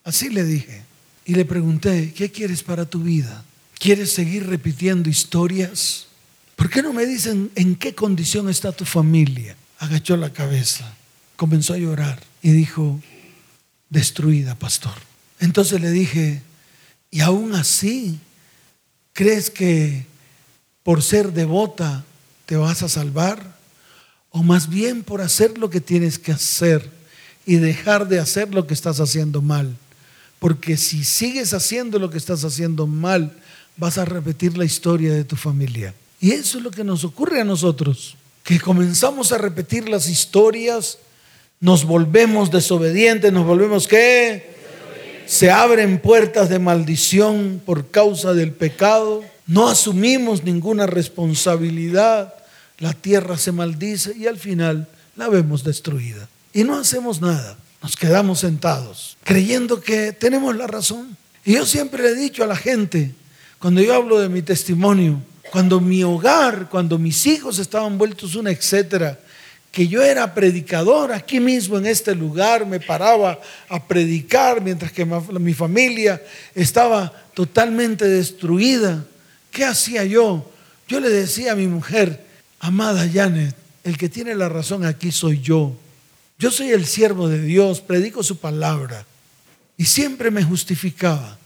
Así 0.04 0.30
le 0.30 0.44
dije. 0.44 0.84
Y 1.26 1.36
le 1.36 1.44
pregunté, 1.44 2.14
¿qué 2.16 2.32
quieres 2.32 2.64
para 2.64 2.86
tu 2.86 3.02
vida? 3.02 3.44
¿Quieres 3.78 4.14
seguir 4.14 4.48
repitiendo 4.48 5.10
historias? 5.10 6.07
¿Por 6.58 6.72
qué 6.72 6.82
no 6.82 6.92
me 6.92 7.06
dicen 7.06 7.52
en 7.54 7.76
qué 7.76 7.94
condición 7.94 8.50
está 8.50 8.72
tu 8.72 8.84
familia? 8.84 9.56
Agachó 9.78 10.18
la 10.18 10.34
cabeza, 10.34 10.92
comenzó 11.36 11.76
a 11.76 11.78
llorar 11.78 12.20
y 12.42 12.50
dijo, 12.50 13.00
destruida, 13.90 14.56
pastor. 14.56 14.96
Entonces 15.40 15.80
le 15.80 15.92
dije, 15.92 16.42
¿y 17.12 17.22
aún 17.22 17.54
así 17.54 18.20
crees 19.14 19.52
que 19.52 20.08
por 20.82 21.04
ser 21.04 21.32
devota 21.32 22.04
te 22.48 22.56
vas 22.56 22.82
a 22.82 22.90
salvar? 22.90 23.56
¿O 24.32 24.42
más 24.42 24.68
bien 24.68 25.04
por 25.04 25.22
hacer 25.22 25.60
lo 25.60 25.70
que 25.70 25.80
tienes 25.80 26.18
que 26.18 26.32
hacer 26.32 26.90
y 27.46 27.58
dejar 27.58 28.08
de 28.08 28.20
hacer 28.20 28.52
lo 28.52 28.66
que 28.66 28.74
estás 28.74 29.00
haciendo 29.00 29.44
mal? 29.44 29.78
Porque 30.40 30.76
si 30.76 31.04
sigues 31.04 31.54
haciendo 31.54 32.00
lo 32.00 32.10
que 32.10 32.18
estás 32.18 32.44
haciendo 32.44 32.88
mal, 32.88 33.38
vas 33.78 34.00
a 34.00 34.06
repetir 34.06 34.58
la 34.58 34.66
historia 34.66 35.14
de 35.14 35.24
tu 35.24 35.36
familia. 35.36 35.94
Y 36.20 36.32
eso 36.32 36.58
es 36.58 36.64
lo 36.64 36.72
que 36.72 36.84
nos 36.84 37.04
ocurre 37.04 37.42
a 37.42 37.46
nosotros, 37.46 38.16
que 38.44 38.60
comenzamos 38.60 39.32
a 39.32 39.38
repetir 39.38 39.88
las 39.88 40.10
historias, 40.10 40.98
nos 41.60 41.86
volvemos 41.86 42.52
desobedientes, 42.52 43.32
nos 43.32 43.46
volvemos 43.46 43.88
qué? 43.88 44.56
Se 45.26 45.52
abren 45.52 46.00
puertas 46.00 46.50
de 46.50 46.60
maldición 46.60 47.62
por 47.66 47.92
causa 47.92 48.34
del 48.34 48.52
pecado, 48.52 49.24
no 49.46 49.68
asumimos 49.68 50.44
ninguna 50.44 50.88
responsabilidad, 50.88 52.34
la 52.80 52.94
tierra 52.94 53.38
se 53.38 53.52
maldice 53.52 54.16
y 54.16 54.28
al 54.28 54.38
final 54.38 54.88
la 55.16 55.30
vemos 55.30 55.64
destruida. 55.64 56.30
Y 56.54 56.64
no 56.64 56.78
hacemos 56.78 57.22
nada, 57.22 57.58
nos 57.82 57.96
quedamos 57.96 58.40
sentados, 58.40 59.18
creyendo 59.24 59.82
que 59.82 60.14
tenemos 60.14 60.56
la 60.56 60.68
razón. 60.68 61.18
Y 61.44 61.54
yo 61.54 61.66
siempre 61.66 62.04
le 62.04 62.10
he 62.10 62.16
dicho 62.16 62.44
a 62.44 62.48
la 62.48 62.56
gente, 62.56 63.14
cuando 63.60 63.82
yo 63.82 63.94
hablo 63.94 64.20
de 64.20 64.30
mi 64.30 64.42
testimonio, 64.42 65.22
cuando 65.52 65.80
mi 65.80 66.04
hogar, 66.04 66.68
cuando 66.70 66.98
mis 66.98 67.26
hijos 67.26 67.60
estaban 67.60 67.98
vueltos 67.98 68.36
una 68.36 68.52
etcétera, 68.52 69.20
que 69.72 69.88
yo 69.88 70.02
era 70.02 70.34
predicador 70.34 71.12
aquí 71.12 71.40
mismo 71.40 71.78
en 71.78 71.86
este 71.86 72.16
lugar, 72.16 72.66
me 72.66 72.80
paraba 72.80 73.40
a 73.70 73.88
predicar 73.88 74.62
mientras 74.62 74.92
que 74.92 75.06
mi 75.06 75.54
familia 75.54 76.22
estaba 76.56 77.14
totalmente 77.34 78.06
destruida. 78.06 79.06
¿Qué 79.52 79.66
hacía 79.66 80.04
yo? 80.04 80.50
Yo 80.88 81.00
le 81.00 81.10
decía 81.10 81.52
a 81.52 81.56
mi 81.56 81.68
mujer, 81.68 82.26
amada 82.60 83.08
Janet, 83.12 83.56
el 83.84 83.98
que 83.98 84.10
tiene 84.10 84.34
la 84.36 84.50
razón 84.50 84.86
aquí 84.86 85.12
soy 85.12 85.42
yo. 85.42 85.76
Yo 86.40 86.50
soy 86.50 86.72
el 86.72 86.86
siervo 86.86 87.28
de 87.28 87.42
Dios, 87.42 87.82
predico 87.82 88.24
su 88.24 88.38
palabra. 88.38 89.06
Y 89.78 89.86
siempre 89.86 90.32
me 90.32 90.44
justificaba. 90.44 91.38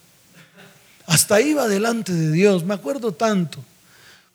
Hasta 1.06 1.42
iba 1.42 1.68
delante 1.68 2.14
de 2.14 2.32
Dios, 2.32 2.64
me 2.64 2.74
acuerdo 2.74 3.12
tanto. 3.12 3.64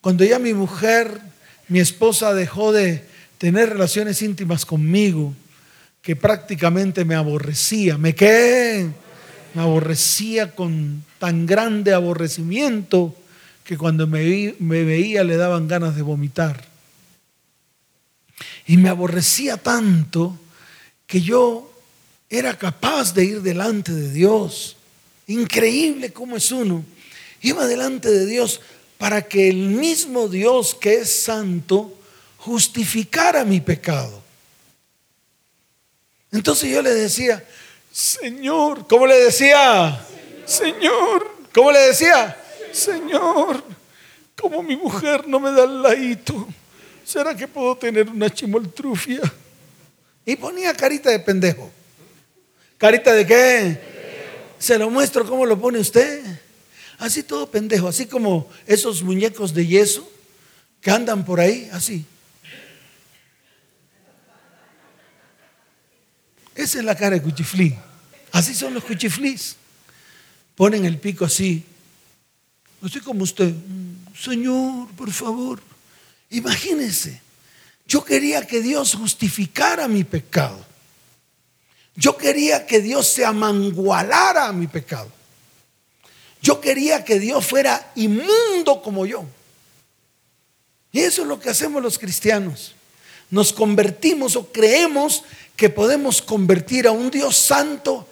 Cuando 0.06 0.24
ya 0.24 0.38
mi 0.38 0.54
mujer, 0.54 1.18
mi 1.66 1.80
esposa 1.80 2.32
dejó 2.32 2.70
de 2.70 3.04
tener 3.38 3.70
relaciones 3.70 4.22
íntimas 4.22 4.64
conmigo, 4.64 5.34
que 6.00 6.14
prácticamente 6.14 7.04
me 7.04 7.16
aborrecía, 7.16 7.98
me 7.98 8.14
quedé, 8.14 8.88
me 9.52 9.62
aborrecía 9.62 10.54
con 10.54 11.04
tan 11.18 11.44
grande 11.44 11.92
aborrecimiento 11.92 13.16
que 13.64 13.76
cuando 13.76 14.06
me, 14.06 14.54
veía 14.60 15.24
le 15.24 15.36
daban 15.36 15.66
ganas 15.66 15.96
de 15.96 16.02
vomitar. 16.02 16.64
Y 18.64 18.76
me 18.76 18.90
aborrecía 18.90 19.56
tanto 19.56 20.38
que 21.08 21.20
yo 21.20 21.68
era 22.30 22.56
capaz 22.56 23.12
de 23.12 23.24
ir 23.24 23.42
delante 23.42 23.90
de 23.90 24.12
Dios. 24.12 24.76
Increíble 25.26 26.12
cómo 26.12 26.36
es 26.36 26.52
uno. 26.52 26.84
Iba 27.42 27.66
delante 27.66 28.08
de 28.08 28.24
Dios 28.24 28.60
para 28.98 29.22
que 29.22 29.48
el 29.48 29.56
mismo 29.56 30.28
Dios 30.28 30.74
que 30.74 30.96
es 30.96 31.12
santo 31.12 31.92
justificara 32.38 33.44
mi 33.44 33.60
pecado. 33.60 34.22
Entonces 36.32 36.70
yo 36.70 36.82
le 36.82 36.94
decía, 36.94 37.44
Señor, 37.92 38.86
¿cómo 38.86 39.06
le 39.06 39.16
decía? 39.16 40.04
Señor, 40.44 41.30
¿cómo 41.52 41.72
le 41.72 41.80
decía? 41.80 42.36
Señor, 42.72 43.62
como 44.40 44.62
mi 44.62 44.76
mujer 44.76 45.26
no 45.26 45.40
me 45.40 45.50
da 45.50 45.64
el 45.64 45.82
ladito, 45.82 46.46
¿será 47.04 47.34
que 47.34 47.48
puedo 47.48 47.76
tener 47.76 48.08
una 48.08 48.30
chimoltrufia? 48.30 49.20
Y 50.24 50.36
ponía 50.36 50.74
carita 50.74 51.10
de 51.10 51.20
pendejo. 51.20 51.70
¿Carita 52.78 53.12
de 53.12 53.26
qué? 53.26 53.80
Se 54.58 54.78
lo 54.78 54.90
muestro 54.90 55.26
cómo 55.26 55.46
lo 55.46 55.58
pone 55.58 55.78
usted. 55.78 56.22
Así 56.98 57.22
todo 57.22 57.50
pendejo, 57.50 57.88
así 57.88 58.06
como 58.06 58.50
esos 58.66 59.02
muñecos 59.02 59.52
de 59.52 59.66
yeso 59.66 60.10
que 60.80 60.90
andan 60.90 61.24
por 61.24 61.40
ahí, 61.40 61.68
así. 61.72 62.06
Esa 66.54 66.78
es 66.78 66.84
la 66.84 66.94
cara 66.94 67.16
de 67.16 67.22
cuchiflí. 67.22 67.76
Así 68.32 68.54
son 68.54 68.72
los 68.72 68.84
cuchiflís. 68.84 69.56
Ponen 70.54 70.86
el 70.86 70.98
pico 70.98 71.26
así. 71.26 71.64
Así 72.82 73.00
como 73.00 73.24
usted. 73.24 73.52
Señor, 74.18 74.88
por 74.92 75.12
favor. 75.12 75.62
Imagínense. 76.30 77.20
Yo 77.86 78.04
quería 78.04 78.46
que 78.46 78.62
Dios 78.62 78.94
justificara 78.94 79.86
mi 79.86 80.02
pecado. 80.02 80.64
Yo 81.94 82.16
quería 82.16 82.66
que 82.66 82.80
Dios 82.80 83.06
se 83.06 83.24
amangualara 83.24 84.48
a 84.48 84.52
mi 84.52 84.66
pecado. 84.66 85.10
Yo 86.46 86.60
quería 86.60 87.04
que 87.04 87.18
Dios 87.18 87.44
fuera 87.44 87.90
inmundo 87.96 88.80
como 88.80 89.04
yo. 89.04 89.24
Y 90.92 91.00
eso 91.00 91.22
es 91.22 91.28
lo 91.28 91.40
que 91.40 91.50
hacemos 91.50 91.82
los 91.82 91.98
cristianos. 91.98 92.76
Nos 93.32 93.52
convertimos 93.52 94.36
o 94.36 94.46
creemos 94.52 95.24
que 95.56 95.70
podemos 95.70 96.22
convertir 96.22 96.86
a 96.86 96.92
un 96.92 97.10
Dios 97.10 97.36
santo 97.36 98.08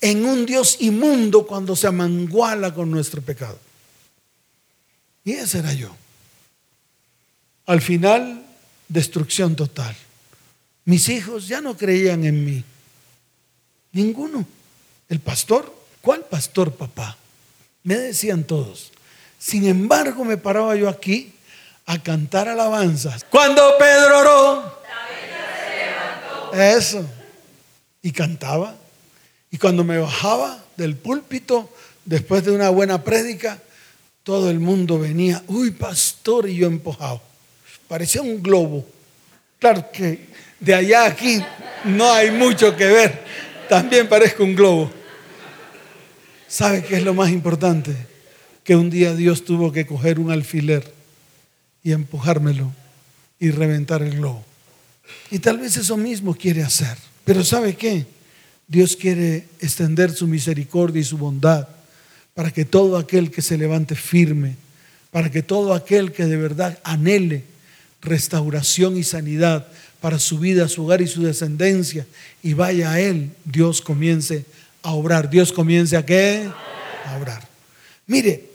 en 0.00 0.24
un 0.24 0.46
Dios 0.46 0.78
inmundo 0.80 1.46
cuando 1.46 1.76
se 1.76 1.86
amanguala 1.86 2.72
con 2.72 2.90
nuestro 2.90 3.20
pecado. 3.20 3.58
Y 5.22 5.32
ese 5.32 5.58
era 5.58 5.74
yo. 5.74 5.94
Al 7.66 7.82
final, 7.82 8.46
destrucción 8.88 9.56
total. 9.56 9.94
Mis 10.86 11.10
hijos 11.10 11.48
ya 11.48 11.60
no 11.60 11.76
creían 11.76 12.24
en 12.24 12.46
mí. 12.46 12.64
Ninguno. 13.92 14.46
El 15.10 15.20
pastor, 15.20 15.70
¿cuál 16.00 16.24
pastor, 16.24 16.72
papá? 16.72 17.18
Me 17.84 17.96
decían 17.96 18.44
todos. 18.44 18.90
Sin 19.38 19.68
embargo, 19.68 20.24
me 20.24 20.36
paraba 20.38 20.74
yo 20.74 20.88
aquí 20.88 21.34
a 21.86 22.02
cantar 22.02 22.48
alabanzas. 22.48 23.24
Cuando 23.30 23.76
Pedro 23.78 24.18
oró, 24.18 24.82
eso. 26.54 27.04
Y 28.02 28.10
cantaba. 28.10 28.74
Y 29.50 29.58
cuando 29.58 29.84
me 29.84 29.98
bajaba 29.98 30.64
del 30.76 30.96
púlpito, 30.96 31.70
después 32.04 32.44
de 32.44 32.52
una 32.52 32.70
buena 32.70 33.04
prédica, 33.04 33.58
todo 34.22 34.50
el 34.50 34.60
mundo 34.60 34.98
venía, 34.98 35.42
uy, 35.46 35.70
pastor, 35.70 36.48
y 36.48 36.56
yo 36.56 36.66
empujado. 36.66 37.20
Parecía 37.86 38.22
un 38.22 38.42
globo. 38.42 38.86
Claro 39.58 39.90
que 39.92 40.26
de 40.58 40.74
allá 40.74 41.02
a 41.02 41.06
aquí 41.08 41.44
no 41.84 42.10
hay 42.10 42.30
mucho 42.30 42.74
que 42.74 42.86
ver. 42.86 43.24
También 43.68 44.08
parezco 44.08 44.42
un 44.42 44.54
globo. 44.54 44.90
¿Sabe 46.48 46.84
qué 46.84 46.96
es 46.96 47.04
lo 47.04 47.14
más 47.14 47.30
importante? 47.30 47.94
Que 48.62 48.76
un 48.76 48.90
día 48.90 49.14
Dios 49.14 49.44
tuvo 49.44 49.72
que 49.72 49.86
coger 49.86 50.18
un 50.18 50.30
alfiler 50.30 50.92
y 51.82 51.92
empujármelo 51.92 52.72
y 53.38 53.50
reventar 53.50 54.02
el 54.02 54.16
globo. 54.16 54.44
Y 55.30 55.38
tal 55.38 55.58
vez 55.58 55.76
eso 55.76 55.96
mismo 55.96 56.34
quiere 56.34 56.62
hacer. 56.62 56.96
Pero 57.24 57.44
¿sabe 57.44 57.74
qué? 57.74 58.06
Dios 58.66 58.96
quiere 58.96 59.48
extender 59.60 60.12
su 60.12 60.26
misericordia 60.26 61.00
y 61.00 61.04
su 61.04 61.18
bondad 61.18 61.68
para 62.34 62.50
que 62.50 62.64
todo 62.64 62.96
aquel 62.96 63.30
que 63.30 63.42
se 63.42 63.58
levante 63.58 63.94
firme, 63.94 64.56
para 65.10 65.30
que 65.30 65.42
todo 65.42 65.74
aquel 65.74 66.12
que 66.12 66.26
de 66.26 66.36
verdad 66.36 66.78
anhele 66.82 67.44
restauración 68.00 68.96
y 68.96 69.04
sanidad 69.04 69.66
para 70.00 70.18
su 70.18 70.38
vida, 70.38 70.68
su 70.68 70.84
hogar 70.84 71.00
y 71.00 71.06
su 71.06 71.22
descendencia 71.22 72.06
y 72.42 72.52
vaya 72.52 72.92
a 72.92 73.00
Él, 73.00 73.30
Dios 73.44 73.80
comience 73.80 74.44
a 74.84 74.92
obrar. 74.92 75.28
Dios 75.28 75.52
comience 75.52 75.96
a 75.96 76.06
qué? 76.06 76.48
A 77.06 77.16
obrar. 77.16 77.48
Mire, 78.06 78.50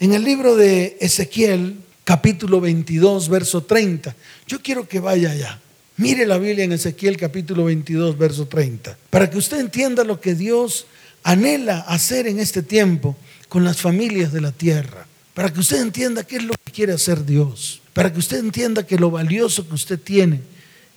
en 0.00 0.14
el 0.14 0.22
libro 0.22 0.56
de 0.56 0.96
Ezequiel, 1.00 1.76
capítulo 2.04 2.60
22, 2.60 3.28
verso 3.28 3.62
30, 3.62 4.14
yo 4.46 4.62
quiero 4.62 4.88
que 4.88 5.00
vaya 5.00 5.32
allá. 5.32 5.60
Mire 5.96 6.24
la 6.26 6.38
Biblia 6.38 6.64
en 6.64 6.72
Ezequiel 6.72 7.16
capítulo 7.16 7.64
22, 7.64 8.16
verso 8.16 8.46
30, 8.46 8.96
para 9.10 9.28
que 9.28 9.36
usted 9.36 9.58
entienda 9.58 10.04
lo 10.04 10.20
que 10.20 10.36
Dios 10.36 10.86
anhela 11.24 11.80
hacer 11.80 12.28
en 12.28 12.38
este 12.38 12.62
tiempo 12.62 13.16
con 13.48 13.64
las 13.64 13.80
familias 13.80 14.32
de 14.32 14.40
la 14.40 14.52
tierra. 14.52 15.06
Para 15.34 15.52
que 15.52 15.58
usted 15.58 15.80
entienda 15.80 16.22
qué 16.22 16.36
es 16.36 16.44
lo 16.44 16.54
que 16.64 16.72
quiere 16.72 16.92
hacer 16.92 17.24
Dios. 17.24 17.80
Para 17.92 18.12
que 18.12 18.20
usted 18.20 18.38
entienda 18.38 18.86
que 18.86 18.96
lo 18.96 19.10
valioso 19.10 19.66
que 19.66 19.74
usted 19.74 19.98
tiene 19.98 20.40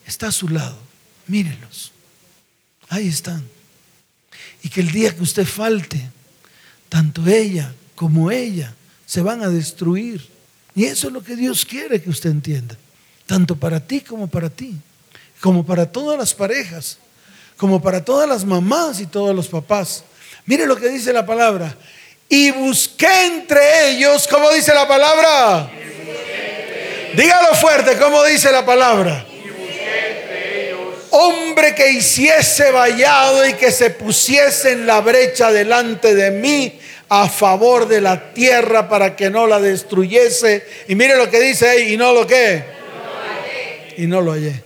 está 0.05 0.27
a 0.27 0.31
su 0.31 0.49
lado. 0.49 0.77
Mírenlos. 1.27 1.91
Ahí 2.89 3.07
están. 3.07 3.43
Y 4.63 4.69
que 4.69 4.81
el 4.81 4.91
día 4.91 5.15
que 5.15 5.23
usted 5.23 5.45
falte, 5.45 6.01
tanto 6.89 7.25
ella 7.27 7.73
como 7.95 8.31
ella 8.31 8.73
se 9.05 9.21
van 9.21 9.43
a 9.43 9.49
destruir. 9.49 10.27
Y 10.75 10.85
eso 10.85 11.07
es 11.07 11.13
lo 11.13 11.23
que 11.23 11.35
Dios 11.35 11.65
quiere 11.65 12.01
que 12.01 12.09
usted 12.09 12.29
entienda. 12.29 12.77
Tanto 13.25 13.55
para 13.55 13.79
ti 13.79 14.01
como 14.01 14.27
para 14.27 14.49
ti. 14.49 14.75
Como 15.39 15.65
para 15.65 15.91
todas 15.91 16.17
las 16.17 16.33
parejas. 16.33 16.97
Como 17.57 17.81
para 17.81 18.03
todas 18.03 18.27
las 18.27 18.45
mamás 18.45 18.99
y 18.99 19.05
todos 19.05 19.35
los 19.35 19.47
papás. 19.47 20.03
Mire 20.45 20.65
lo 20.65 20.75
que 20.75 20.89
dice 20.89 21.13
la 21.13 21.25
palabra. 21.25 21.75
Y 22.29 22.51
busqué 22.51 23.25
entre 23.25 23.89
ellos, 23.89 24.27
¿cómo 24.27 24.49
dice 24.51 24.73
la 24.73 24.87
palabra? 24.87 25.69
Dígalo 27.15 27.55
fuerte, 27.55 27.97
¿cómo 27.97 28.23
dice 28.23 28.51
la 28.51 28.65
palabra? 28.65 29.25
Hombre 31.11 31.75
que 31.75 31.91
hiciese 31.91 32.71
vallado 32.71 33.47
y 33.47 33.53
que 33.53 33.71
se 33.71 33.89
pusiese 33.89 34.71
en 34.71 34.85
la 34.87 35.01
brecha 35.01 35.51
delante 35.51 36.15
de 36.15 36.31
mí 36.31 36.79
a 37.09 37.27
favor 37.27 37.87
de 37.87 37.99
la 37.99 38.33
tierra 38.33 38.87
para 38.87 39.15
que 39.17 39.29
no 39.29 39.45
la 39.45 39.59
destruyese. 39.59 40.65
Y 40.87 40.95
mire 40.95 41.17
lo 41.17 41.29
que 41.29 41.41
dice 41.41 41.67
ahí, 41.67 41.93
y 41.93 41.97
no 41.97 42.13
lo 42.13 42.25
que. 42.25 42.63
Y 43.97 44.07
no 44.07 44.21
lo 44.21 44.31
hallé. 44.31 44.63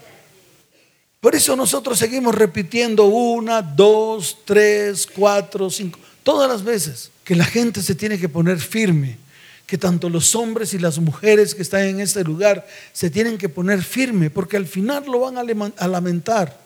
Por 1.19 1.33
eso 1.33 1.55
nosotros 1.55 1.97
seguimos 1.97 2.35
repitiendo 2.35 3.05
una, 3.05 3.63
dos, 3.63 4.37
tres, 4.45 5.07
cuatro, 5.07 5.71
cinco, 5.71 5.97
todas 6.21 6.47
las 6.47 6.63
veces 6.63 7.09
que 7.23 7.35
la 7.35 7.45
gente 7.45 7.81
se 7.81 7.95
tiene 7.95 8.19
que 8.19 8.29
poner 8.29 8.59
firme, 8.59 9.17
que 9.65 9.77
tanto 9.77 10.09
los 10.09 10.35
hombres 10.35 10.73
y 10.73 10.79
las 10.79 10.99
mujeres 10.99 11.55
que 11.55 11.61
están 11.61 11.83
en 11.83 11.99
este 11.99 12.23
lugar 12.23 12.67
se 12.93 13.09
tienen 13.09 13.37
que 13.37 13.49
poner 13.49 13.81
firme, 13.81 14.29
porque 14.29 14.57
al 14.57 14.67
final 14.67 15.05
lo 15.05 15.19
van 15.19 15.37
a 15.37 15.87
lamentar. 15.87 16.59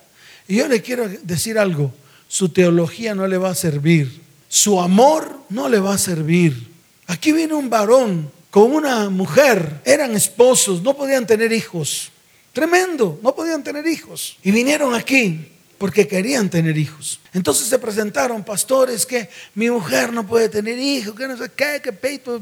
Y 0.47 0.57
yo 0.57 0.67
le 0.67 0.81
quiero 0.81 1.07
decir 1.23 1.57
algo, 1.57 1.93
su 2.27 2.49
teología 2.49 3.15
no 3.15 3.27
le 3.27 3.37
va 3.37 3.51
a 3.51 3.55
servir, 3.55 4.21
su 4.47 4.79
amor 4.79 5.39
no 5.49 5.69
le 5.69 5.79
va 5.79 5.93
a 5.93 5.97
servir. 5.97 6.67
Aquí 7.07 7.31
viene 7.31 7.53
un 7.53 7.69
varón 7.69 8.31
con 8.51 8.71
una 8.71 9.09
mujer, 9.09 9.81
eran 9.85 10.15
esposos, 10.15 10.81
no 10.81 10.95
podían 10.95 11.25
tener 11.25 11.51
hijos. 11.53 12.11
Tremendo, 12.51 13.19
no 13.21 13.35
podían 13.35 13.63
tener 13.63 13.85
hijos. 13.87 14.37
Y 14.43 14.51
vinieron 14.51 14.95
aquí 14.95 15.47
porque 15.79 16.07
querían 16.07 16.49
tener 16.49 16.77
hijos. 16.77 17.19
Entonces 17.33 17.67
se 17.67 17.79
presentaron 17.79 18.43
pastores 18.43 19.05
que 19.05 19.29
mi 19.55 19.71
mujer 19.71 20.13
no 20.13 20.27
puede 20.27 20.49
tener 20.49 20.77
hijos, 20.77 21.15
que 21.15 21.27
no 21.27 21.37
sé 21.37 21.49
qué, 21.55 21.79
que 21.81 21.93
peito, 21.93 22.39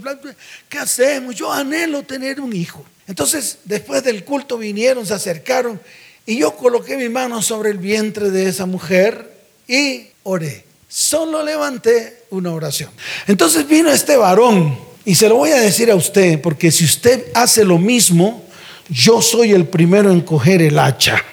¿qué 0.68 0.80
hacemos? 0.80 1.36
Yo 1.36 1.54
anhelo 1.54 2.04
tener 2.04 2.42
un 2.42 2.54
hijo. 2.54 2.84
Entonces, 3.08 3.60
después 3.64 4.04
del 4.04 4.26
culto 4.26 4.58
vinieron, 4.58 5.06
se 5.06 5.14
acercaron 5.14 5.80
y 6.26 6.40
yo 6.40 6.56
coloqué 6.58 6.98
mi 6.98 7.08
mano 7.08 7.42
sobre 7.42 7.70
el 7.70 7.78
vientre 7.78 8.32
de 8.32 8.50
esa 8.50 8.66
mujer 8.66 9.32
y 9.68 10.08
oré. 10.24 10.66
Solo 10.90 11.44
levanté 11.44 12.24
una 12.32 12.52
oración. 12.52 12.90
Entonces 13.28 13.68
vino 13.68 13.92
este 13.92 14.18
varón 14.18 14.78
y 15.06 15.14
se 15.16 15.30
lo 15.30 15.36
voy 15.36 15.52
a 15.52 15.62
decir 15.62 15.92
a 15.92 15.96
usted, 15.96 16.42
porque 16.42 16.72
si 16.72 16.86
usted 16.86 17.26
hace 17.36 17.64
lo 17.64 17.78
mismo, 17.78 18.44
yo 18.90 19.22
soy 19.22 19.52
el 19.52 19.68
primero 19.68 20.12
en 20.12 20.22
coger 20.22 20.62
el 20.64 20.80
hacha 20.80 21.24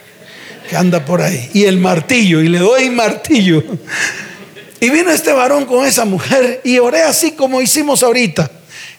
que 0.68 0.76
anda 0.76 1.04
por 1.04 1.20
ahí 1.20 1.50
y 1.52 1.64
el 1.64 1.78
martillo 1.78 2.40
y 2.40 2.48
le 2.48 2.58
doy 2.58 2.90
martillo. 2.90 3.62
Y 4.80 4.90
vino 4.90 5.10
este 5.10 5.32
varón 5.32 5.64
con 5.64 5.86
esa 5.86 6.04
mujer 6.04 6.60
y 6.64 6.78
oré 6.78 7.02
así 7.02 7.32
como 7.32 7.62
hicimos 7.62 8.02
ahorita. 8.02 8.50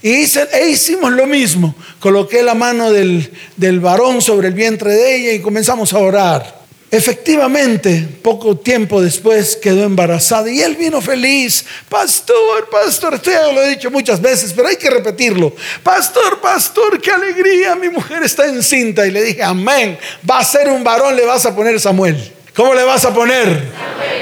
Y 0.02 0.10
e 0.10 0.70
hicimos 0.70 1.12
lo 1.12 1.26
mismo. 1.26 1.76
Coloqué 2.00 2.44
la 2.44 2.54
mano 2.54 2.92
del, 2.92 3.32
del 3.56 3.80
varón 3.80 4.22
sobre 4.22 4.48
el 4.48 4.54
vientre 4.54 4.94
de 4.94 5.16
ella 5.16 5.34
y 5.34 5.42
comenzamos 5.42 5.94
a 5.94 6.00
orar. 6.00 6.65
Efectivamente, 6.96 8.08
poco 8.22 8.56
tiempo 8.56 9.02
después 9.02 9.58
quedó 9.58 9.84
embarazada 9.84 10.50
y 10.50 10.62
él 10.62 10.78
vino 10.78 11.02
feliz. 11.02 11.66
Pastor, 11.90 12.70
pastor, 12.72 13.22
ya 13.22 13.52
lo 13.52 13.62
he 13.62 13.72
dicho 13.72 13.92
muchas 13.92 14.22
veces, 14.22 14.54
pero 14.56 14.70
hay 14.70 14.78
que 14.78 14.90
repetirlo. 14.90 15.54
Pastor, 15.84 16.40
pastor, 16.40 17.02
qué 17.02 17.12
alegría, 17.12 17.76
mi 17.76 17.90
mujer 17.90 18.24
está 18.24 18.46
encinta. 18.46 19.06
Y 19.06 19.12
le 19.12 19.24
dije, 19.24 19.44
amén, 19.44 20.00
va 20.30 20.40
a 20.40 20.46
ser 20.46 20.70
un 20.70 20.86
varón, 20.86 21.18
le 21.18 21.26
vas 21.26 21.46
a 21.46 21.54
poner 21.54 21.82
Samuel. 21.82 22.32
¿Cómo 22.56 22.74
le 22.74 22.84
vas 22.84 23.04
a 23.04 23.14
poner? 23.14 23.62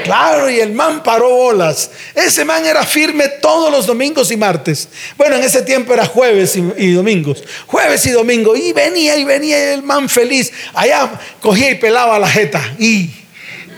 Claro, 0.04 0.50
y 0.50 0.60
el 0.60 0.72
man 0.72 1.02
paró 1.02 1.30
bolas. 1.30 1.90
Ese 2.14 2.44
man 2.44 2.64
era 2.64 2.84
firme 2.84 3.26
todos 3.28 3.72
los 3.72 3.86
domingos 3.86 4.30
y 4.30 4.36
martes. 4.36 4.88
Bueno, 5.16 5.36
en 5.36 5.42
ese 5.42 5.62
tiempo 5.62 5.94
era 5.94 6.04
jueves 6.04 6.56
y, 6.56 6.92
domingos. 6.92 7.42
Jueves 7.66 8.04
y 8.04 8.10
domingo. 8.10 8.54
Y 8.54 8.72
venía 8.74 9.16
y 9.16 9.24
venía 9.24 9.72
el 9.72 9.82
man 9.82 10.08
feliz. 10.10 10.52
Allá 10.74 11.10
cogía 11.40 11.70
y 11.70 11.76
pelaba 11.76 12.18
la 12.18 12.28
jeta. 12.28 12.60
Y 12.78 13.10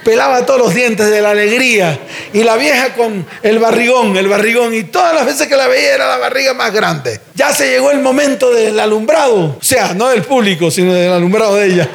pelaba 0.07 0.47
todos 0.47 0.61
los 0.61 0.73
dientes 0.73 1.11
de 1.11 1.21
la 1.21 1.31
alegría. 1.31 1.99
Y 2.33 2.45
la 2.45 2.57
vieja 2.57 2.95
con 2.95 3.27
el 3.42 3.59
barrigón, 3.59 4.16
el 4.16 4.29
barrigón. 4.29 4.73
Y 4.73 4.85
todas 4.85 5.12
las 5.12 5.27
veces 5.27 5.49
que 5.49 5.57
la 5.57 5.66
veía 5.66 5.95
era 5.95 6.07
la 6.09 6.19
barriga 6.19 6.55
más 6.55 6.73
grande. 6.73 7.21
Ya 7.35 7.53
se 7.53 7.69
llegó 7.69 7.90
el 7.90 7.99
momento 7.99 8.55
del 8.55 8.79
alumbrado. 8.79 9.57
O 9.59 9.62
sea, 9.62 9.95
no 9.95 10.09
del 10.09 10.23
público, 10.23 10.71
sino 10.71 10.95
del 10.95 11.11
alumbrado 11.11 11.57
de 11.57 11.66
ella. 11.66 11.88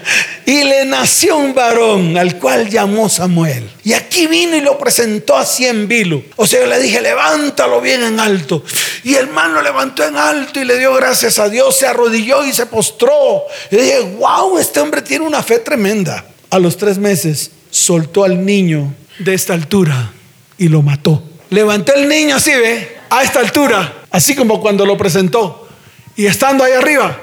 y 0.47 0.65
le 0.65 0.87
nació 0.87 1.37
un 1.37 1.55
varón 1.55 2.17
al 2.17 2.39
cual 2.39 2.71
llamó 2.71 3.11
Samuel. 3.11 3.71
Y 3.85 3.93
aquí 3.93 4.27
vino 4.27 4.57
y 4.57 4.63
lo 4.63 4.79
presentó 4.79 5.37
así 5.37 5.67
en 5.67 5.87
vilo. 5.87 6.23
O 6.37 6.47
sea, 6.47 6.61
yo 6.61 6.67
le 6.67 6.81
dije, 6.81 7.03
levántalo 7.03 7.83
bien 7.83 8.03
en 8.03 8.19
alto. 8.19 8.65
Y 9.05 9.15
el 9.15 9.29
man 9.29 9.53
lo 9.53 9.61
levantó 9.61 10.03
en 10.05 10.17
alto 10.17 10.59
y 10.59 10.65
le 10.65 10.79
dio 10.79 10.95
gracias 10.95 11.39
a 11.39 11.49
Dios, 11.49 11.77
se 11.77 11.87
arrodilló 11.87 12.45
y 12.45 12.53
se 12.53 12.67
postró. 12.67 13.45
Y 13.71 13.77
dije, 13.77 14.01
wow, 14.19 14.59
este 14.59 14.81
hombre 14.81 15.03
tiene 15.03 15.25
una 15.27 15.43
fe 15.43 15.61
tremenda. 15.67 16.25
A 16.49 16.59
los 16.61 16.77
tres 16.77 16.97
meses 16.97 17.51
soltó 17.71 18.25
al 18.25 18.47
niño 18.47 18.95
de 19.19 19.35
esta 19.35 19.53
altura 19.53 20.13
y 20.57 20.69
lo 20.69 20.81
mató. 20.81 21.23
Levanté 21.51 21.93
el 22.01 22.09
niño 22.09 22.37
así, 22.37 22.51
ve, 22.51 22.97
a 23.11 23.23
esta 23.23 23.41
altura, 23.41 24.05
así 24.11 24.35
como 24.35 24.61
cuando 24.61 24.87
lo 24.87 24.97
presentó. 24.97 25.69
Y 26.17 26.27
estando 26.27 26.65
ahí 26.65 26.73
arriba, 26.73 27.19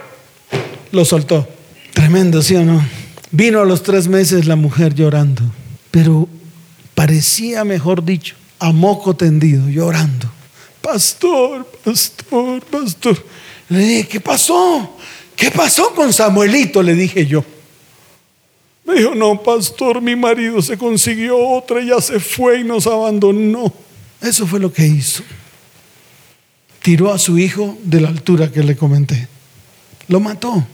lo 0.92 1.06
soltó. 1.06 1.48
Tremendo, 1.94 2.42
¿sí 2.42 2.56
o 2.56 2.64
no? 2.66 2.86
Vino 3.32 3.62
a 3.62 3.66
los 3.66 3.82
tres 3.82 4.08
meses 4.08 4.46
la 4.46 4.56
mujer 4.56 4.94
llorando, 4.94 5.42
pero 5.90 6.28
parecía, 6.94 7.64
mejor 7.64 8.04
dicho, 8.04 8.36
a 8.60 8.72
moco 8.72 9.16
tendido, 9.16 9.68
llorando. 9.70 10.30
Pastor, 10.82 11.66
pastor, 11.84 12.62
pastor. 12.66 13.26
Le 13.70 13.80
dije, 13.80 14.08
¿qué 14.08 14.20
pasó? 14.20 14.98
¿Qué 15.36 15.50
pasó 15.50 15.96
con 15.96 16.12
Samuelito? 16.12 16.84
Le 16.84 16.94
dije 16.94 17.26
yo. 17.26 17.44
Me 18.86 18.96
dijo, 18.96 19.15
no, 19.15 19.41
pastor, 19.41 20.02
mi 20.02 20.15
marido 20.15 20.62
se 20.62 20.78
consiguió 20.78 21.38
otra 21.38 21.82
ya 21.82 22.02
se 22.02 22.19
fue 22.19 22.60
y 22.60 22.63
nos 22.63 22.86
abandonó. 22.86 23.74
Eso 24.22 24.46
fue 24.46 24.60
lo 24.60 24.72
que 24.72 24.86
hizo. 24.86 25.24
Tiró 26.82 27.13
a 27.13 27.17
su 27.17 27.38
hijo 27.38 27.78
de 27.84 28.02
la 28.02 28.10
altura 28.10 28.52
que 28.52 28.62
le 28.62 28.76
comenté. 28.76 29.28
Lo 30.08 30.19
mató. 30.19 30.65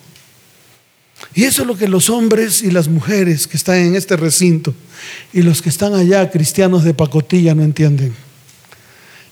Y 1.36 1.43
eso 1.43 1.62
es 1.62 1.67
lo 1.67 1.78
que 1.78 1.88
los 1.88 2.10
hombres 2.10 2.63
y 2.63 2.72
las 2.72 2.88
mujeres 2.88 3.48
que 3.48 3.58
están 3.58 3.78
en 3.78 3.95
este 3.95 4.15
recinto 4.17 4.74
y 5.34 5.41
los 5.41 5.62
que 5.62 5.69
están 5.69 5.93
allá, 5.93 6.32
cristianos 6.32 6.84
de 6.84 6.93
pacotilla, 6.93 7.54
no 7.54 7.63
entienden. 7.63 8.15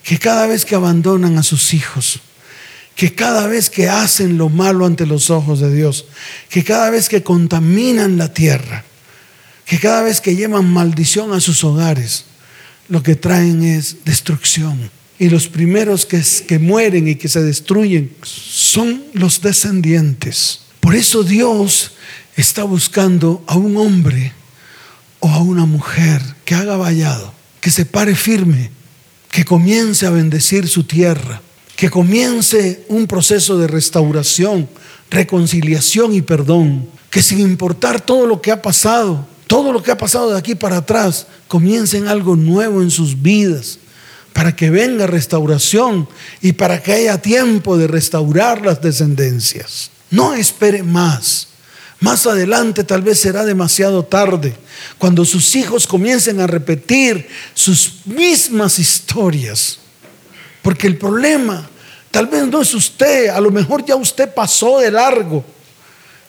Que 0.04 0.20
cada 0.20 0.46
vez 0.46 0.66
que 0.66 0.76
abandonan 0.76 1.38
a 1.38 1.44
sus 1.44 1.74
hijos, 1.74 2.20
que 2.98 3.14
cada 3.14 3.46
vez 3.46 3.70
que 3.70 3.88
hacen 3.88 4.40
lo 4.40 4.50
malo 4.50 4.84
ante 4.88 5.06
los 5.06 5.30
ojos 5.30 5.60
de 5.60 5.74
Dios, 5.74 6.06
que 6.50 6.64
cada 6.64 6.90
vez 6.90 7.10
que 7.10 7.22
contaminan 7.22 8.18
la 8.18 8.34
tierra, 8.34 8.84
que 9.66 9.80
cada 9.80 10.02
vez 10.02 10.20
que 10.20 10.36
llevan 10.36 10.74
maldición 10.74 11.32
a 11.32 11.40
sus 11.40 11.64
hogares, 11.64 12.26
lo 12.90 13.04
que 13.04 13.16
traen 13.16 13.64
es 13.64 14.04
destrucción. 14.04 14.90
Y 15.20 15.30
los 15.30 15.48
primeros 15.48 16.08
que, 16.08 16.24
que 16.48 16.58
mueren 16.58 17.08
y 17.08 17.16
que 17.16 17.28
se 17.28 17.44
destruyen 17.44 18.12
son 18.24 19.04
los 19.14 19.42
descendientes. 19.42 20.62
Por 20.80 20.96
eso 20.96 21.22
Dios 21.22 21.92
está 22.36 22.64
buscando 22.64 23.44
a 23.46 23.58
un 23.58 23.78
hombre 23.78 24.34
o 25.20 25.30
a 25.30 25.38
una 25.44 25.68
mujer 25.68 26.20
que 26.46 26.56
haga 26.56 26.78
vallado, 26.78 27.32
que 27.62 27.70
se 27.70 27.86
pare 27.86 28.16
firme, 28.16 28.72
que 29.30 29.46
comience 29.46 30.08
a 30.08 30.10
bendecir 30.10 30.68
su 30.68 30.84
tierra 30.86 31.44
que 31.78 31.92
comience 31.92 32.84
un 32.90 33.06
proceso 33.06 33.56
de 33.60 33.68
restauración, 33.68 34.68
reconciliación 35.12 36.14
y 36.14 36.24
perdón. 36.24 36.90
Que 37.12 37.22
sin 37.22 37.40
importar 37.40 38.02
todo 38.02 38.26
lo 38.26 38.42
que 38.42 38.52
ha 38.52 38.64
pasado, 38.64 39.26
todo 39.46 39.72
lo 39.72 39.82
que 39.84 39.92
ha 39.92 39.98
pasado 39.98 40.32
de 40.32 40.40
aquí 40.40 40.56
para 40.56 40.78
atrás, 40.78 41.28
comiencen 41.48 42.08
algo 42.08 42.36
nuevo 42.36 42.82
en 42.82 42.90
sus 42.90 43.22
vidas, 43.22 43.78
para 44.34 44.56
que 44.56 44.72
venga 44.72 45.06
restauración 45.06 46.10
y 46.42 46.54
para 46.54 46.82
que 46.82 46.94
haya 46.94 47.22
tiempo 47.22 47.78
de 47.78 47.88
restaurar 47.88 48.66
las 48.66 48.82
descendencias. 48.82 49.92
No 50.10 50.34
espere 50.34 50.82
más. 50.82 51.48
Más 52.00 52.26
adelante 52.26 52.84
tal 52.84 53.04
vez 53.04 53.20
será 53.20 53.46
demasiado 53.46 54.04
tarde, 54.04 54.56
cuando 54.98 55.26
sus 55.26 55.56
hijos 55.56 55.86
comiencen 55.86 56.40
a 56.40 56.48
repetir 56.48 57.28
sus 57.54 58.06
mismas 58.06 58.80
historias. 58.80 59.78
Porque 60.68 60.88
el 60.88 60.98
problema 60.98 61.66
tal 62.12 62.28
vez 62.28 62.46
no 62.46 62.62
es 62.62 62.74
usted, 62.74 63.30
a 63.30 63.40
lo 63.40 63.52
mejor 63.52 63.86
ya 63.86 63.96
usted 63.96 64.34
pasó 64.34 64.80
de 64.80 64.92
largo, 64.92 65.46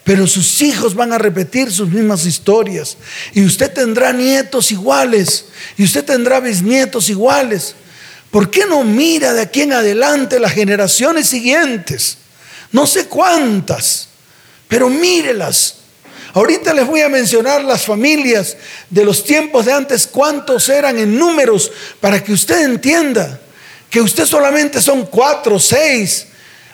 pero 0.04 0.28
sus 0.28 0.62
hijos 0.62 0.94
van 0.94 1.12
a 1.12 1.18
repetir 1.18 1.72
sus 1.72 1.88
mismas 1.88 2.24
historias. 2.24 2.96
Y 3.34 3.44
usted 3.44 3.72
tendrá 3.72 4.12
nietos 4.12 4.70
iguales, 4.70 5.46
y 5.76 5.82
usted 5.82 6.04
tendrá 6.04 6.38
bisnietos 6.38 7.08
iguales. 7.08 7.74
¿Por 8.30 8.48
qué 8.48 8.64
no 8.64 8.84
mira 8.84 9.34
de 9.34 9.40
aquí 9.40 9.62
en 9.62 9.72
adelante 9.72 10.38
las 10.38 10.52
generaciones 10.52 11.26
siguientes? 11.26 12.18
No 12.70 12.86
sé 12.86 13.06
cuántas 13.06 14.06
pero 14.68 14.88
mírelas. 14.88 15.78
Ahorita 16.32 16.72
les 16.74 16.86
voy 16.86 17.00
a 17.00 17.08
mencionar 17.08 17.64
las 17.64 17.86
familias 17.86 18.56
de 18.88 19.04
los 19.04 19.24
tiempos 19.24 19.64
de 19.64 19.72
antes, 19.72 20.06
cuántos 20.06 20.68
eran 20.68 20.96
en 20.96 21.18
números, 21.18 21.72
para 22.00 22.22
que 22.22 22.32
usted 22.32 22.62
entienda 22.62 23.40
que 23.90 24.00
usted 24.00 24.26
solamente 24.26 24.80
son 24.80 25.06
cuatro, 25.06 25.58
seis. 25.58 26.26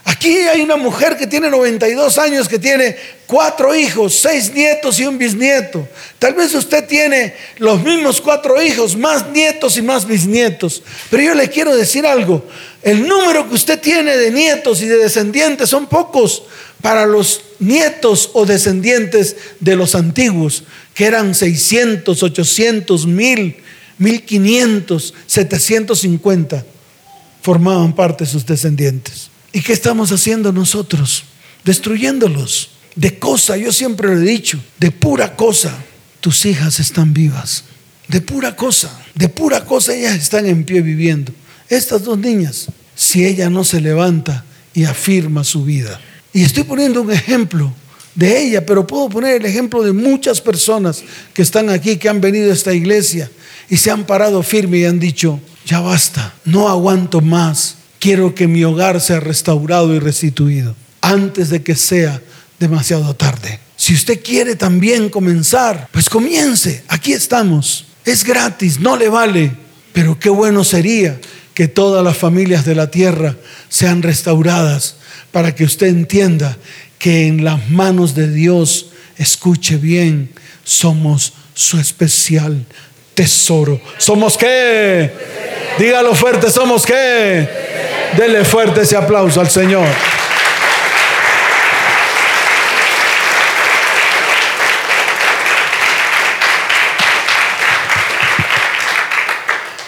Aquí 0.07 0.37
hay 0.37 0.61
una 0.61 0.77
mujer 0.77 1.17
que 1.17 1.27
tiene 1.27 1.49
92 1.49 2.19
años, 2.19 2.47
que 2.47 2.59
tiene 2.59 2.95
cuatro 3.27 3.75
hijos, 3.75 4.15
seis 4.15 4.53
nietos 4.53 5.01
y 5.01 5.07
un 5.07 5.17
bisnieto. 5.17 5.89
Tal 6.19 6.35
vez 6.35 6.55
usted 6.55 6.87
tiene 6.87 7.35
los 7.57 7.83
mismos 7.83 8.21
cuatro 8.21 8.61
hijos, 8.61 8.97
más 8.97 9.31
nietos 9.31 9.79
y 9.79 9.83
más 9.83 10.07
bisnietos. 10.07 10.83
Pero 11.09 11.23
yo 11.23 11.35
le 11.35 11.49
quiero 11.49 11.75
decir 11.75 12.07
algo, 12.07 12.45
el 12.83 13.09
número 13.09 13.49
que 13.49 13.55
usted 13.55 13.81
tiene 13.81 14.15
de 14.19 14.31
nietos 14.31 14.83
y 14.83 14.87
de 14.87 14.99
descendientes 14.99 15.71
son 15.71 15.87
pocos 15.87 16.43
para 16.83 17.07
los 17.07 17.41
nietos 17.59 18.29
o 18.35 18.45
descendientes 18.45 19.37
de 19.59 19.75
los 19.75 19.95
antiguos, 19.95 20.65
que 20.93 21.07
eran 21.07 21.35
600, 21.35 22.23
800, 22.23 23.07
1000, 23.07 23.57
1500, 23.97 25.15
750, 25.27 26.65
formaban 27.45 27.95
parte 27.95 28.25
sus 28.25 28.47
descendientes. 28.47 29.29
¿Y 29.53 29.61
qué 29.61 29.75
estamos 29.75 30.11
haciendo 30.11 30.51
nosotros? 30.51 31.25
Destruyéndolos. 31.63 32.71
De 32.97 33.19
cosa, 33.19 33.59
yo 33.59 33.71
siempre 33.71 34.09
lo 34.09 34.23
he 34.23 34.25
dicho, 34.25 34.59
de 34.79 34.91
pura 34.91 35.37
cosa, 35.37 35.77
tus 36.21 36.47
hijas 36.47 36.81
están 36.81 37.13
vivas. 37.13 37.65
De 38.09 38.23
pura 38.23 38.57
cosa, 38.57 38.99
de 39.15 39.29
pura 39.29 39.67
cosa 39.67 39.95
ellas 39.95 40.15
están 40.15 40.47
en 40.47 40.65
pie 40.65 40.81
viviendo. 40.81 41.33
Estas 41.69 42.05
dos 42.05 42.17
niñas, 42.17 42.69
si 42.95 43.27
ella 43.27 43.51
no 43.51 43.63
se 43.63 43.83
levanta 43.83 44.47
y 44.73 44.85
afirma 44.85 45.45
su 45.45 45.65
vida. 45.65 46.01
Y 46.33 46.45
estoy 46.45 46.65
poniendo 46.65 47.03
un 47.03 47.13
ejemplo 47.13 47.75
de 48.15 48.43
ella, 48.43 48.65
pero 48.65 48.87
puedo 48.87 49.11
poner 49.11 49.37
el 49.37 49.45
ejemplo 49.45 49.83
de 49.83 49.93
muchas 49.93 50.41
personas 50.41 51.05
que 51.35 51.43
están 51.43 51.69
aquí, 51.69 51.99
que 51.99 52.09
han 52.09 52.23
venido 52.23 52.51
a 52.51 52.55
esta 52.55 52.73
iglesia 52.73 53.31
y 53.69 53.77
se 53.77 53.91
han 53.91 54.07
parado 54.07 54.43
firme 54.43 54.79
y 54.79 54.85
han 54.87 54.99
dicho, 54.99 55.41
ya 55.65 55.81
basta, 55.81 56.35
no 56.45 56.69
aguanto 56.69 57.21
más, 57.21 57.77
quiero 57.99 58.35
que 58.35 58.47
mi 58.47 58.65
hogar 58.65 59.01
sea 59.01 59.21
restaurado 59.21 59.95
y 59.95 59.99
restituido 59.99 60.75
antes 61.01 61.51
de 61.51 61.63
que 61.63 61.75
sea 61.75 62.21
demasiado 62.59 63.15
tarde. 63.15 63.61
Si 63.77 63.95
usted 63.95 64.23
quiere 64.23 64.57
también 64.57 65.09
comenzar, 65.09 65.89
pues 65.93 66.09
comience, 66.09 66.85
aquí 66.89 67.13
estamos, 67.13 67.87
es 68.05 68.25
gratis, 68.25 68.81
no 68.81 68.97
le 68.97 69.09
vale, 69.09 69.53
pero 69.93 70.19
qué 70.19 70.31
bueno 70.31 70.65
sería 70.65 71.21
que 71.55 71.69
todas 71.69 72.05
las 72.05 72.17
familias 72.17 72.65
de 72.65 72.75
la 72.75 72.91
tierra 72.91 73.37
sean 73.69 74.03
restauradas 74.03 74.97
para 75.33 75.55
que 75.55 75.65
usted 75.65 75.89
entienda 75.89 76.57
que 76.99 77.27
en 77.27 77.45
las 77.45 77.71
manos 77.71 78.15
de 78.15 78.31
Dios, 78.31 78.91
escuche 79.19 79.77
bien, 79.77 80.31
somos 80.65 81.35
su 81.55 81.79
especial 81.79 82.65
tesoro. 83.15 83.81
¿Somos 83.99 84.37
qué? 84.37 85.11
Dígalo 85.79 86.15
fuerte, 86.15 86.51
¿somos 86.51 86.85
qué? 86.85 87.49
Dele 88.17 88.45
fuerte 88.45 88.83
ese 88.83 88.97
aplauso 88.97 89.41
al 89.41 89.51
Señor. 89.51 89.87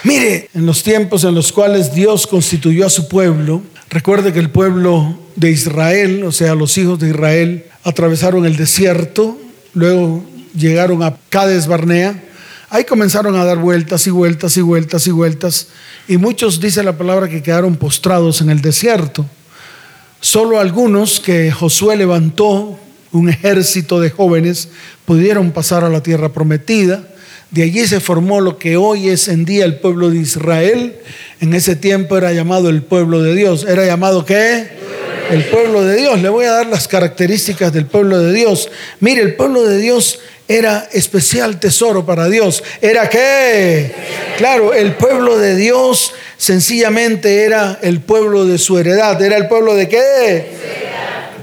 Mire, 0.07 0.49
en 0.55 0.67
los 0.67 0.85
tiempos 0.85 1.25
en 1.25 1.35
los 1.35 1.51
cuales 1.51 1.93
Dios 1.93 2.29
constituyó 2.29 2.87
a 2.87 2.91
su 2.91 3.09
pueblo, 3.09 3.63
recuerde 3.91 4.33
que 4.33 4.39
el 4.39 4.51
pueblo 4.51 5.19
de 5.35 5.51
Israel, 5.51 6.23
o 6.23 6.31
sea, 6.31 6.55
los 6.55 6.79
hijos 6.79 7.01
de 7.01 7.09
Israel, 7.09 7.65
atravesaron 7.83 8.47
el 8.47 8.57
desierto, 8.57 9.37
luego 9.75 10.25
llegaron 10.57 11.03
a 11.03 11.17
Cades 11.29 11.67
Barnea, 11.67 12.23
ahí 12.69 12.85
comenzaron 12.85 13.37
a 13.37 13.45
dar 13.45 13.59
vueltas 13.59 14.07
y 14.07 14.11
vueltas 14.11 14.57
y 14.57 14.61
vueltas 14.61 15.07
y 15.07 15.11
vueltas, 15.11 15.69
y 16.09 16.17
muchos, 16.17 16.61
dice 16.61 16.83
la 16.83 16.97
palabra, 16.97 17.29
que 17.29 17.43
quedaron 17.43 17.77
postrados 17.77 18.41
en 18.41 18.51
el 18.51 18.61
desierto. 18.61 19.27
Solo 20.21 20.61
algunos 20.61 21.21
que 21.21 21.51
Josué 21.51 21.97
levantó, 21.97 22.79
un 23.13 23.29
ejército 23.29 24.01
de 24.01 24.11
jóvenes, 24.11 24.69
pudieron 25.05 25.53
pasar 25.53 25.85
a 25.85 25.89
la 25.89 26.03
tierra 26.03 26.33
prometida. 26.33 27.07
De 27.51 27.63
allí 27.63 27.87
se 27.87 28.01
formó 28.01 28.41
lo 28.41 28.59
que 28.59 28.77
hoy 28.77 29.09
es 29.09 29.29
en 29.29 29.45
día 29.45 29.65
el 29.65 29.79
pueblo 29.79 30.11
de 30.11 30.19
Israel. 30.19 30.97
En 31.41 31.55
ese 31.55 31.77
tiempo 31.77 32.17
era 32.17 32.33
llamado 32.33 32.69
el 32.69 32.83
pueblo 32.83 33.23
de 33.23 33.35
Dios. 33.35 33.65
¿Era 33.69 33.87
llamado 33.87 34.25
qué? 34.25 34.77
el 35.31 35.45
pueblo 35.47 35.85
de 35.85 35.97
Dios. 35.97 36.21
Le 36.21 36.29
voy 36.29 36.45
a 36.45 36.53
dar 36.53 36.67
las 36.67 36.89
características 36.89 37.73
del 37.73 37.87
pueblo 37.87 38.19
de 38.19 38.33
Dios. 38.33 38.69
Mire, 39.01 39.23
el 39.23 39.35
pueblo 39.35 39.65
de 39.65 39.79
Dios 39.79 40.21
era 40.49 40.89
especial 40.93 41.59
tesoro 41.59 42.07
para 42.07 42.29
Dios. 42.29 42.63
¿Era 42.81 43.09
qué? 43.09 43.93
Claro, 44.37 44.75
el 44.75 44.95
pueblo 44.95 45.39
de 45.39 45.57
Dios 45.57 46.13
sencillamente 46.37 47.45
era 47.45 47.79
el 47.83 48.01
pueblo 48.01 48.45
de 48.45 48.59
su 48.59 48.79
heredad. 48.79 49.21
¿Era 49.23 49.37
el 49.37 49.49
pueblo 49.49 49.75
de 49.75 49.89
qué? 49.89 50.47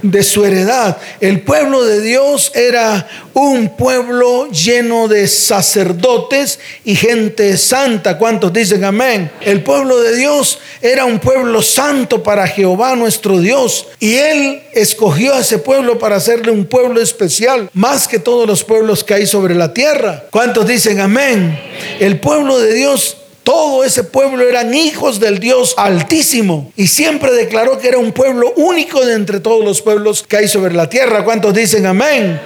De 0.03 0.21
su 0.21 0.45
heredad. 0.45 0.97
El 1.19 1.41
pueblo 1.41 1.83
de 1.83 2.01
Dios 2.01 2.51
era 2.53 3.07
un 3.33 3.75
pueblo 3.75 4.51
lleno 4.51 5.07
de 5.07 5.27
sacerdotes 5.27 6.59
y 6.83 6.95
gente 6.95 7.57
santa. 7.57 8.17
¿Cuántos 8.17 8.53
dicen 8.53 8.83
amén? 8.83 9.31
El 9.41 9.63
pueblo 9.63 10.01
de 10.01 10.15
Dios 10.15 10.59
era 10.81 11.05
un 11.05 11.19
pueblo 11.19 11.61
santo 11.61 12.21
para 12.21 12.45
Jehová 12.45 12.95
nuestro 12.95 13.39
Dios. 13.39 13.87
Y 13.99 14.15
Él 14.15 14.61
escogió 14.73 15.33
a 15.33 15.39
ese 15.39 15.57
pueblo 15.57 15.97
para 15.97 16.17
hacerle 16.17 16.51
un 16.51 16.65
pueblo 16.65 17.01
especial, 17.01 17.69
más 17.73 18.07
que 18.07 18.19
todos 18.19 18.45
los 18.45 18.63
pueblos 18.63 19.03
que 19.03 19.13
hay 19.13 19.25
sobre 19.25 19.55
la 19.55 19.73
tierra. 19.73 20.25
¿Cuántos 20.29 20.67
dicen 20.67 20.99
amén? 20.99 21.57
El 21.99 22.19
pueblo 22.19 22.59
de 22.59 22.73
Dios 22.73 23.17
todo 23.43 23.83
ese 23.83 24.03
pueblo 24.03 24.47
eran 24.47 24.73
hijos 24.73 25.19
del 25.19 25.39
Dios 25.39 25.75
Altísimo 25.77 26.71
y 26.75 26.87
siempre 26.87 27.33
declaró 27.33 27.77
que 27.77 27.89
era 27.89 27.97
un 27.97 28.11
pueblo 28.11 28.53
único 28.55 29.05
de 29.05 29.13
entre 29.15 29.39
todos 29.39 29.63
los 29.63 29.81
pueblos 29.81 30.23
que 30.27 30.37
hay 30.37 30.47
sobre 30.47 30.73
la 30.73 30.89
tierra. 30.89 31.23
¿Cuántos 31.23 31.53
dicen 31.53 31.85
amén? 31.85 32.39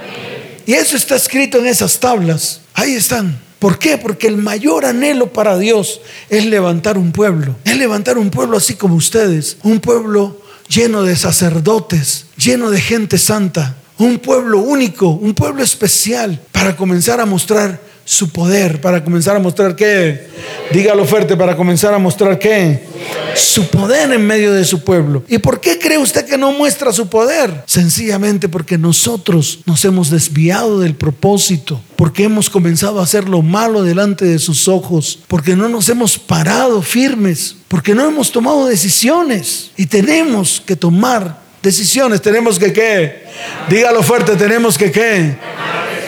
Y 0.65 0.73
eso 0.73 0.97
está 0.97 1.15
escrito 1.15 1.59
en 1.59 1.67
esas 1.67 1.99
tablas. 1.99 2.61
Ahí 2.73 2.93
están. 2.93 3.39
¿Por 3.59 3.79
qué? 3.79 3.97
Porque 3.97 4.27
el 4.27 4.37
mayor 4.37 4.85
anhelo 4.85 5.31
para 5.33 5.57
Dios 5.57 6.01
es 6.29 6.45
levantar 6.45 6.97
un 6.97 7.11
pueblo. 7.11 7.55
Es 7.63 7.77
levantar 7.77 8.17
un 8.17 8.29
pueblo 8.29 8.57
así 8.57 8.75
como 8.75 8.95
ustedes. 8.95 9.57
Un 9.63 9.79
pueblo 9.79 10.41
lleno 10.67 11.03
de 11.03 11.15
sacerdotes, 11.15 12.25
lleno 12.37 12.69
de 12.69 12.81
gente 12.81 13.17
santa. 13.17 13.77
Un 13.97 14.19
pueblo 14.19 14.59
único, 14.59 15.09
un 15.09 15.33
pueblo 15.33 15.63
especial 15.63 16.39
para 16.51 16.75
comenzar 16.75 17.19
a 17.19 17.25
mostrar 17.25 17.81
su 18.07 18.29
poder 18.29 18.79
para 18.79 19.03
comenzar 19.03 19.35
a 19.35 19.39
mostrar 19.39 19.75
qué. 19.75 20.29
Dígalo 20.71 21.03
fuerte 21.03 21.35
para 21.35 21.57
comenzar 21.57 21.93
a 21.93 21.99
mostrar 21.99 22.39
qué. 22.39 22.87
Su 23.35 23.67
poder 23.67 24.13
en 24.13 24.25
medio 24.25 24.53
de 24.53 24.63
su 24.63 24.81
pueblo. 24.81 25.23
¿Y 25.27 25.39
por 25.39 25.59
qué 25.59 25.77
cree 25.77 25.97
usted 25.97 26.25
que 26.25 26.37
no 26.37 26.53
muestra 26.53 26.93
su 26.93 27.09
poder? 27.09 27.63
Sencillamente 27.65 28.47
porque 28.47 28.77
nosotros 28.77 29.59
nos 29.65 29.83
hemos 29.83 30.09
desviado 30.09 30.79
del 30.79 30.95
propósito, 30.95 31.81
porque 31.97 32.23
hemos 32.23 32.49
comenzado 32.49 33.01
a 33.01 33.03
hacer 33.03 33.27
lo 33.27 33.41
malo 33.41 33.83
delante 33.83 34.23
de 34.23 34.39
sus 34.39 34.69
ojos, 34.69 35.19
porque 35.27 35.57
no 35.57 35.67
nos 35.67 35.89
hemos 35.89 36.17
parado 36.17 36.81
firmes, 36.81 37.57
porque 37.67 37.93
no 37.93 38.07
hemos 38.07 38.31
tomado 38.31 38.67
decisiones 38.67 39.71
y 39.75 39.85
tenemos 39.85 40.63
que 40.65 40.77
tomar 40.77 41.41
decisiones. 41.61 42.21
Tenemos 42.21 42.57
que 42.57 42.71
qué. 42.71 43.25
Dígalo 43.69 44.01
fuerte, 44.01 44.37
tenemos 44.37 44.77
que 44.77 44.93
qué 44.93 45.35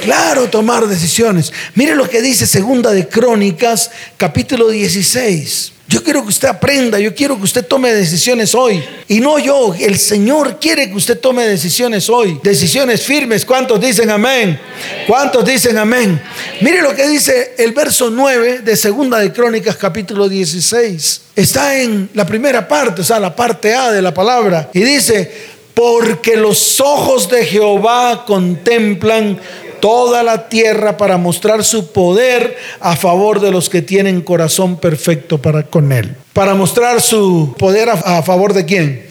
Claro, 0.01 0.49
tomar 0.49 0.87
decisiones. 0.87 1.51
Mire 1.75 1.95
lo 1.95 2.09
que 2.09 2.21
dice 2.21 2.47
Segunda 2.47 2.91
de 2.91 3.07
Crónicas, 3.07 3.91
capítulo 4.17 4.69
16. 4.69 5.73
Yo 5.89 6.03
quiero 6.03 6.21
que 6.21 6.29
usted 6.29 6.47
aprenda, 6.47 6.99
yo 6.99 7.15
quiero 7.15 7.35
que 7.35 7.43
usted 7.43 7.65
tome 7.65 7.91
decisiones 7.91 8.53
hoy. 8.53 8.83
Y 9.07 9.19
no 9.19 9.39
yo, 9.39 9.73
el 9.73 9.97
Señor 9.97 10.59
quiere 10.59 10.87
que 10.87 10.95
usted 10.95 11.19
tome 11.19 11.47
decisiones 11.47 12.09
hoy. 12.09 12.39
Decisiones 12.43 13.01
firmes. 13.01 13.43
¿Cuántos 13.43 13.81
dicen 13.81 14.11
amén? 14.11 14.59
¿Cuántos 15.07 15.43
dicen 15.43 15.79
amén? 15.79 16.21
Mire 16.61 16.83
lo 16.83 16.95
que 16.95 17.07
dice 17.07 17.55
el 17.57 17.71
verso 17.71 18.11
9 18.11 18.59
de 18.59 18.75
Segunda 18.77 19.17
de 19.17 19.33
Crónicas 19.33 19.77
capítulo 19.77 20.29
16. 20.29 21.21
Está 21.35 21.79
en 21.79 22.11
la 22.13 22.25
primera 22.25 22.67
parte, 22.67 23.01
o 23.01 23.03
sea, 23.03 23.19
la 23.19 23.35
parte 23.35 23.73
A 23.73 23.91
de 23.91 24.03
la 24.03 24.13
palabra. 24.13 24.69
Y 24.73 24.81
dice, 24.81 25.31
porque 25.73 26.35
los 26.35 26.79
ojos 26.81 27.29
de 27.29 27.45
Jehová 27.45 28.25
contemplan 28.27 29.39
toda 29.79 30.23
la 30.23 30.49
tierra 30.49 30.97
para 30.97 31.17
mostrar 31.17 31.63
su 31.63 31.91
poder 31.91 32.57
a 32.79 32.95
favor 32.95 33.39
de 33.39 33.51
los 33.51 33.69
que 33.69 33.81
tienen 33.81 34.21
corazón 34.21 34.77
perfecto 34.77 35.37
para 35.39 35.63
con 35.63 35.91
él. 35.91 36.15
Para 36.33 36.55
mostrar 36.55 37.01
su 37.01 37.55
poder 37.57 37.89
a, 37.89 38.21
favor 38.23 38.53
de 38.53 38.65
quién? 38.65 39.09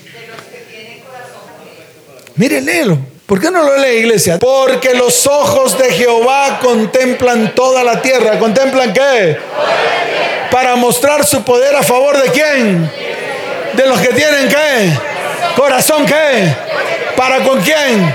Mire, 2.36 2.60
léelo. 2.60 2.98
¿Por 3.26 3.40
qué 3.40 3.50
no 3.50 3.62
lo 3.62 3.76
lee 3.76 3.98
iglesia? 3.98 4.38
Porque 4.38 4.94
los 4.94 5.26
ojos 5.26 5.76
de 5.76 5.90
Jehová 5.92 6.60
contemplan 6.62 7.54
toda 7.54 7.84
la 7.84 8.00
tierra. 8.00 8.38
¿Contemplan 8.38 8.94
qué? 8.94 9.36
Para 10.50 10.76
mostrar 10.76 11.26
su 11.26 11.42
poder 11.42 11.76
a 11.76 11.82
favor 11.82 12.16
de 12.22 12.30
quién? 12.30 12.90
De 13.76 13.86
los 13.86 14.00
que 14.00 14.14
tienen 14.14 14.48
qué? 14.48 14.92
Corazón 15.56 16.06
qué? 16.06 16.54
¿Para 17.16 17.44
con 17.44 17.60
quién? 17.60 18.14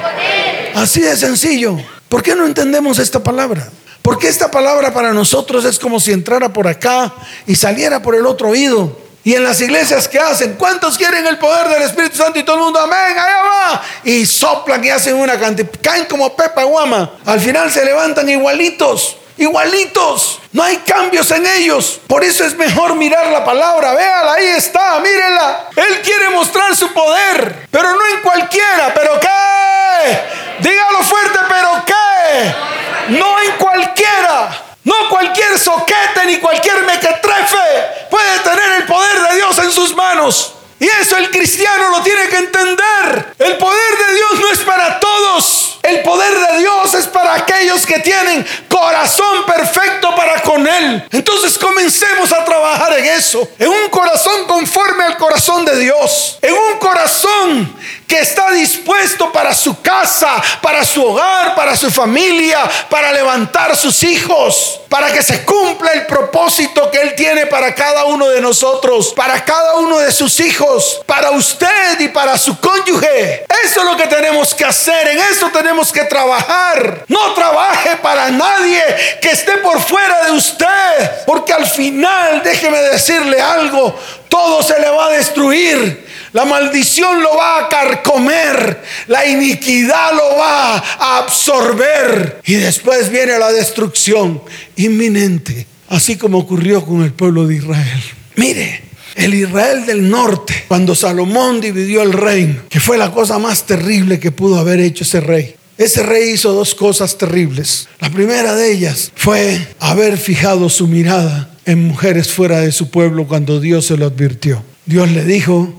Así 0.73 1.01
de 1.01 1.15
sencillo. 1.15 1.77
¿Por 2.13 2.21
qué 2.21 2.35
no 2.35 2.45
entendemos 2.45 2.99
esta 2.99 3.23
palabra? 3.23 3.67
Porque 4.03 4.27
esta 4.27 4.51
palabra 4.51 4.93
para 4.93 5.13
nosotros 5.13 5.65
es 5.65 5.79
como 5.79 5.99
si 5.99 6.11
entrara 6.11 6.53
por 6.53 6.67
acá 6.67 7.11
y 7.47 7.55
saliera 7.55 8.03
por 8.03 8.13
el 8.13 8.27
otro 8.27 8.49
oído. 8.49 8.95
Y 9.23 9.33
en 9.33 9.43
las 9.43 9.59
iglesias 9.61 10.07
que 10.07 10.19
hacen, 10.19 10.53
¿cuántos 10.53 10.95
quieren 10.95 11.25
el 11.25 11.39
poder 11.39 11.69
del 11.69 11.81
Espíritu 11.81 12.17
Santo? 12.17 12.37
Y 12.37 12.43
todo 12.43 12.57
el 12.57 12.61
mundo, 12.65 12.79
amén, 12.79 13.17
allá 13.17 13.41
va. 13.43 13.81
Y 14.03 14.27
soplan 14.27 14.85
y 14.85 14.91
hacen 14.91 15.15
una 15.15 15.39
cantidad, 15.39 15.71
caen 15.81 16.05
como 16.05 16.35
pepa 16.35 16.65
guama. 16.65 17.13
Al 17.25 17.39
final 17.39 17.71
se 17.71 17.83
levantan 17.83 18.29
igualitos, 18.29 19.17
igualitos. 19.37 20.39
No 20.51 20.61
hay 20.61 20.77
cambios 20.85 21.31
en 21.31 21.47
ellos. 21.47 21.99
Por 22.05 22.23
eso 22.23 22.45
es 22.45 22.55
mejor 22.55 22.93
mirar 22.93 23.25
la 23.31 23.43
palabra. 23.43 23.95
Véala, 23.95 24.33
ahí 24.33 24.49
está, 24.49 24.99
mírela. 24.99 25.67
Él 25.75 25.99
quiere 26.03 26.29
mostrar 26.29 26.75
su 26.75 26.93
poder, 26.93 27.69
pero 27.71 27.89
no 27.89 28.05
en 28.15 28.21
cualquiera. 28.21 28.93
¿Pero 28.93 29.19
qué? 29.19 30.43
Dígalo 30.59 31.03
fuerte, 31.03 31.39
¿pero 31.49 31.83
qué? 31.85 33.13
No 33.17 33.41
en 33.41 33.51
cualquiera. 33.53 34.61
No 34.83 35.09
cualquier 35.09 35.57
soquete 35.57 36.25
ni 36.25 36.37
cualquier 36.37 36.83
mequetrefe 36.83 38.07
puede 38.09 38.39
tener 38.39 38.81
el 38.81 38.85
poder 38.85 39.29
de 39.29 39.35
Dios 39.35 39.57
en 39.59 39.71
sus 39.71 39.95
manos. 39.95 40.53
Y 40.83 40.89
eso 41.01 41.15
el 41.15 41.31
cristiano 41.31 41.91
lo 41.91 42.03
tiene 42.03 42.27
que 42.27 42.35
entender. 42.35 43.35
El 43.39 43.55
poder 43.55 43.97
de 44.05 44.15
Dios 44.15 44.39
no 44.41 44.51
es 44.51 44.59
para 44.59 44.99
todos. 44.99 45.79
El 45.81 46.01
poder 46.01 46.37
de 46.37 46.57
Dios 46.59 46.93
es 46.93 47.07
para 47.07 47.35
aquellos 47.35 47.85
que 47.85 47.99
tienen 47.99 48.45
corazón 48.67 49.45
perfecto 49.45 50.13
para 50.13 50.41
con 50.41 50.67
Él. 50.67 51.07
Entonces 51.09 51.57
comencemos 51.57 52.33
a 52.33 52.43
trabajar 52.43 52.99
en 52.99 53.05
eso. 53.05 53.47
En 53.59 53.69
un 53.69 53.87
corazón 53.87 54.45
conforme 54.45 55.05
al 55.05 55.17
corazón 55.17 55.63
de 55.63 55.79
Dios. 55.79 56.37
En 56.41 56.53
un 56.53 56.77
corazón 56.79 57.77
que 58.07 58.19
está 58.19 58.51
dispuesto 58.51 59.31
para 59.31 59.53
su 59.53 59.81
casa, 59.81 60.41
para 60.61 60.85
su 60.85 61.03
hogar, 61.03 61.55
para 61.55 61.75
su 61.75 61.89
familia, 61.91 62.59
para 62.89 63.11
levantar 63.11 63.75
sus 63.75 64.03
hijos, 64.03 64.81
para 64.89 65.11
que 65.11 65.23
se 65.23 65.43
cumpla 65.43 65.91
el 65.93 66.05
propósito 66.05 66.91
que 66.91 67.01
Él 67.01 67.15
tiene 67.15 67.47
para 67.47 67.73
cada 67.73 68.05
uno 68.05 68.27
de 68.29 68.41
nosotros, 68.41 69.13
para 69.15 69.43
cada 69.43 69.75
uno 69.75 69.99
de 69.99 70.11
sus 70.11 70.39
hijos, 70.39 71.01
para 71.05 71.31
usted 71.31 71.99
y 71.99 72.09
para 72.09 72.37
su 72.37 72.59
cónyuge. 72.59 73.45
Eso 73.63 73.79
es 73.81 73.85
lo 73.85 73.97
que 73.97 74.07
tenemos 74.07 74.53
que 74.53 74.65
hacer, 74.65 75.07
en 75.07 75.19
eso 75.19 75.49
tenemos 75.49 75.91
que 75.91 76.03
trabajar. 76.03 77.05
No 77.07 77.33
trabaje 77.33 77.97
para 77.97 78.29
nadie 78.29 78.83
que 79.21 79.31
esté 79.31 79.57
por 79.57 79.81
fuera 79.81 80.25
de 80.25 80.31
usted, 80.31 81.25
porque 81.25 81.53
al 81.53 81.65
final, 81.67 82.41
déjeme 82.43 82.79
decirle 82.79 83.41
algo, 83.41 83.97
todo 84.29 84.61
se 84.63 84.79
le 84.79 84.89
va 84.89 85.07
a 85.07 85.09
destruir. 85.09 86.12
La 86.33 86.45
maldición 86.45 87.21
lo 87.21 87.37
va 87.37 87.59
a 87.59 87.69
carcomer, 87.69 88.81
la 89.07 89.25
iniquidad 89.27 90.13
lo 90.13 90.37
va 90.37 90.77
a 90.77 91.19
absorber 91.19 92.41
y 92.43 92.55
después 92.55 93.09
viene 93.11 93.37
la 93.37 93.51
destrucción 93.51 94.41
inminente, 94.75 95.67
así 95.89 96.17
como 96.17 96.39
ocurrió 96.39 96.83
con 96.83 97.03
el 97.03 97.13
pueblo 97.13 97.45
de 97.45 97.57
Israel. 97.57 98.01
Mire, 98.35 98.81
el 99.15 99.35
Israel 99.35 99.85
del 99.85 100.09
norte, 100.09 100.65
cuando 100.67 100.95
Salomón 100.95 101.61
dividió 101.61 102.01
el 102.01 102.13
reino, 102.13 102.63
que 102.67 102.79
fue 102.79 102.97
la 102.97 103.11
cosa 103.11 103.37
más 103.37 103.67
terrible 103.67 104.19
que 104.19 104.31
pudo 104.31 104.57
haber 104.57 104.79
hecho 104.79 105.03
ese 105.03 105.21
rey. 105.21 105.55
Ese 105.77 106.01
rey 106.01 106.31
hizo 106.31 106.51
dos 106.53 106.73
cosas 106.73 107.15
terribles. 107.17 107.87
La 107.99 108.09
primera 108.09 108.55
de 108.55 108.71
ellas 108.71 109.11
fue 109.15 109.67
haber 109.79 110.17
fijado 110.17 110.69
su 110.69 110.87
mirada 110.87 111.51
en 111.65 111.87
mujeres 111.87 112.29
fuera 112.31 112.61
de 112.61 112.71
su 112.71 112.89
pueblo 112.89 113.27
cuando 113.27 113.59
Dios 113.59 113.85
se 113.85 113.97
lo 113.97 114.07
advirtió. 114.07 114.63
Dios 114.85 115.11
le 115.11 115.23
dijo, 115.23 115.73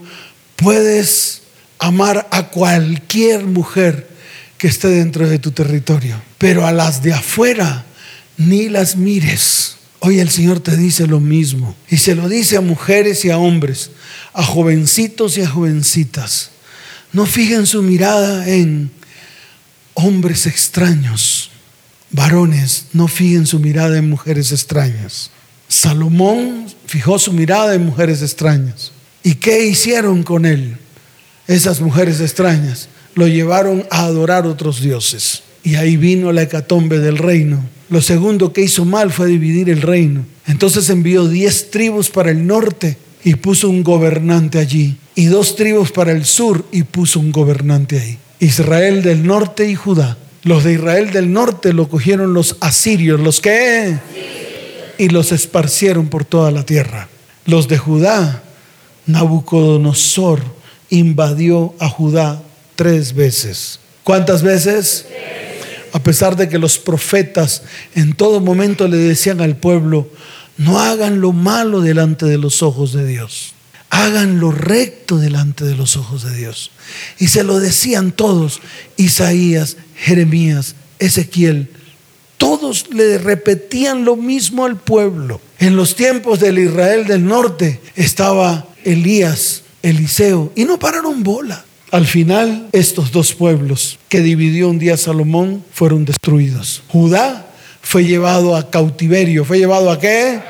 puedes 0.56 1.42
amar 1.78 2.28
a 2.30 2.48
cualquier 2.48 3.44
mujer 3.44 4.08
que 4.58 4.68
esté 4.68 4.88
dentro 4.88 5.28
de 5.28 5.38
tu 5.38 5.50
territorio, 5.50 6.20
pero 6.38 6.66
a 6.66 6.72
las 6.72 7.02
de 7.02 7.12
afuera 7.12 7.84
ni 8.36 8.68
las 8.68 8.96
mires. 8.96 9.76
Hoy 10.00 10.20
el 10.20 10.30
Señor 10.30 10.60
te 10.60 10.76
dice 10.76 11.06
lo 11.06 11.20
mismo 11.20 11.74
y 11.88 11.96
se 11.96 12.14
lo 12.14 12.28
dice 12.28 12.56
a 12.56 12.60
mujeres 12.60 13.24
y 13.24 13.30
a 13.30 13.38
hombres, 13.38 13.90
a 14.32 14.42
jovencitos 14.42 15.38
y 15.38 15.42
a 15.42 15.48
jovencitas. 15.48 16.50
No 17.12 17.26
fijen 17.26 17.66
su 17.66 17.82
mirada 17.82 18.48
en 18.48 18.90
hombres 19.94 20.46
extraños. 20.46 21.50
Varones, 22.10 22.86
no 22.92 23.08
fijen 23.08 23.46
su 23.46 23.58
mirada 23.58 23.98
en 23.98 24.08
mujeres 24.08 24.52
extrañas. 24.52 25.30
Salomón 25.68 26.66
fijó 26.86 27.18
su 27.18 27.32
mirada 27.32 27.74
en 27.74 27.86
mujeres 27.86 28.22
extrañas. 28.22 28.92
¿Y 29.24 29.36
qué 29.36 29.64
hicieron 29.64 30.22
con 30.22 30.44
él? 30.44 30.76
Esas 31.48 31.80
mujeres 31.80 32.20
extrañas 32.20 32.88
lo 33.14 33.26
llevaron 33.26 33.86
a 33.90 34.04
adorar 34.04 34.46
otros 34.46 34.82
dioses. 34.82 35.42
Y 35.62 35.76
ahí 35.76 35.96
vino 35.96 36.30
la 36.30 36.42
hecatombe 36.42 36.98
del 36.98 37.16
reino. 37.16 37.64
Lo 37.88 38.02
segundo 38.02 38.52
que 38.52 38.60
hizo 38.60 38.84
mal 38.84 39.10
fue 39.10 39.26
dividir 39.26 39.70
el 39.70 39.80
reino. 39.80 40.26
Entonces 40.46 40.90
envió 40.90 41.26
diez 41.26 41.70
tribus 41.70 42.10
para 42.10 42.30
el 42.30 42.46
norte 42.46 42.98
y 43.24 43.36
puso 43.36 43.70
un 43.70 43.82
gobernante 43.82 44.58
allí. 44.58 44.98
Y 45.14 45.26
dos 45.26 45.56
tribus 45.56 45.90
para 45.90 46.12
el 46.12 46.26
sur 46.26 46.66
y 46.70 46.82
puso 46.82 47.18
un 47.18 47.32
gobernante 47.32 47.98
ahí. 47.98 48.18
Israel 48.40 49.02
del 49.02 49.26
norte 49.26 49.66
y 49.70 49.74
Judá. 49.74 50.18
Los 50.42 50.64
de 50.64 50.74
Israel 50.74 51.12
del 51.12 51.32
norte 51.32 51.72
lo 51.72 51.88
cogieron 51.88 52.34
los 52.34 52.58
asirios, 52.60 53.18
los 53.18 53.40
que... 53.40 53.96
Y 54.98 55.08
los 55.08 55.32
esparcieron 55.32 56.08
por 56.08 56.26
toda 56.26 56.50
la 56.50 56.66
tierra. 56.66 57.08
Los 57.46 57.68
de 57.68 57.78
Judá 57.78 58.43
Nabucodonosor 59.06 60.40
invadió 60.90 61.74
a 61.78 61.88
Judá 61.88 62.42
tres 62.76 63.14
veces. 63.14 63.80
¿Cuántas 64.02 64.42
veces? 64.42 65.06
A 65.92 66.02
pesar 66.02 66.36
de 66.36 66.48
que 66.48 66.58
los 66.58 66.78
profetas 66.78 67.62
en 67.94 68.14
todo 68.14 68.40
momento 68.40 68.88
le 68.88 68.96
decían 68.96 69.40
al 69.40 69.56
pueblo, 69.56 70.08
no 70.56 70.80
hagan 70.80 71.20
lo 71.20 71.32
malo 71.32 71.80
delante 71.80 72.26
de 72.26 72.38
los 72.38 72.62
ojos 72.62 72.92
de 72.92 73.06
Dios, 73.06 73.54
hagan 73.90 74.40
lo 74.40 74.52
recto 74.52 75.18
delante 75.18 75.64
de 75.64 75.74
los 75.74 75.96
ojos 75.96 76.24
de 76.24 76.36
Dios. 76.36 76.70
Y 77.18 77.28
se 77.28 77.44
lo 77.44 77.60
decían 77.60 78.12
todos, 78.12 78.60
Isaías, 78.96 79.76
Jeremías, 79.96 80.74
Ezequiel, 80.98 81.70
todos 82.38 82.86
le 82.92 83.18
repetían 83.18 84.04
lo 84.04 84.16
mismo 84.16 84.64
al 84.64 84.76
pueblo. 84.76 85.40
En 85.58 85.76
los 85.76 85.94
tiempos 85.94 86.40
del 86.40 86.58
Israel 86.58 87.06
del 87.06 87.24
norte 87.24 87.80
estaba 87.94 88.66
Elías, 88.84 89.62
Eliseo, 89.82 90.52
y 90.54 90.64
no 90.64 90.78
pararon 90.78 91.22
bola. 91.22 91.64
Al 91.90 92.06
final, 92.06 92.68
estos 92.72 93.12
dos 93.12 93.34
pueblos 93.34 93.98
que 94.08 94.20
dividió 94.20 94.68
un 94.68 94.80
día 94.80 94.96
Salomón 94.96 95.64
fueron 95.72 96.04
destruidos. 96.04 96.82
Judá 96.88 97.46
fue 97.82 98.04
llevado 98.04 98.56
a 98.56 98.68
cautiverio. 98.68 99.44
¿Fue 99.44 99.58
llevado 99.58 99.92
a 99.92 100.00
qué? 100.00 100.40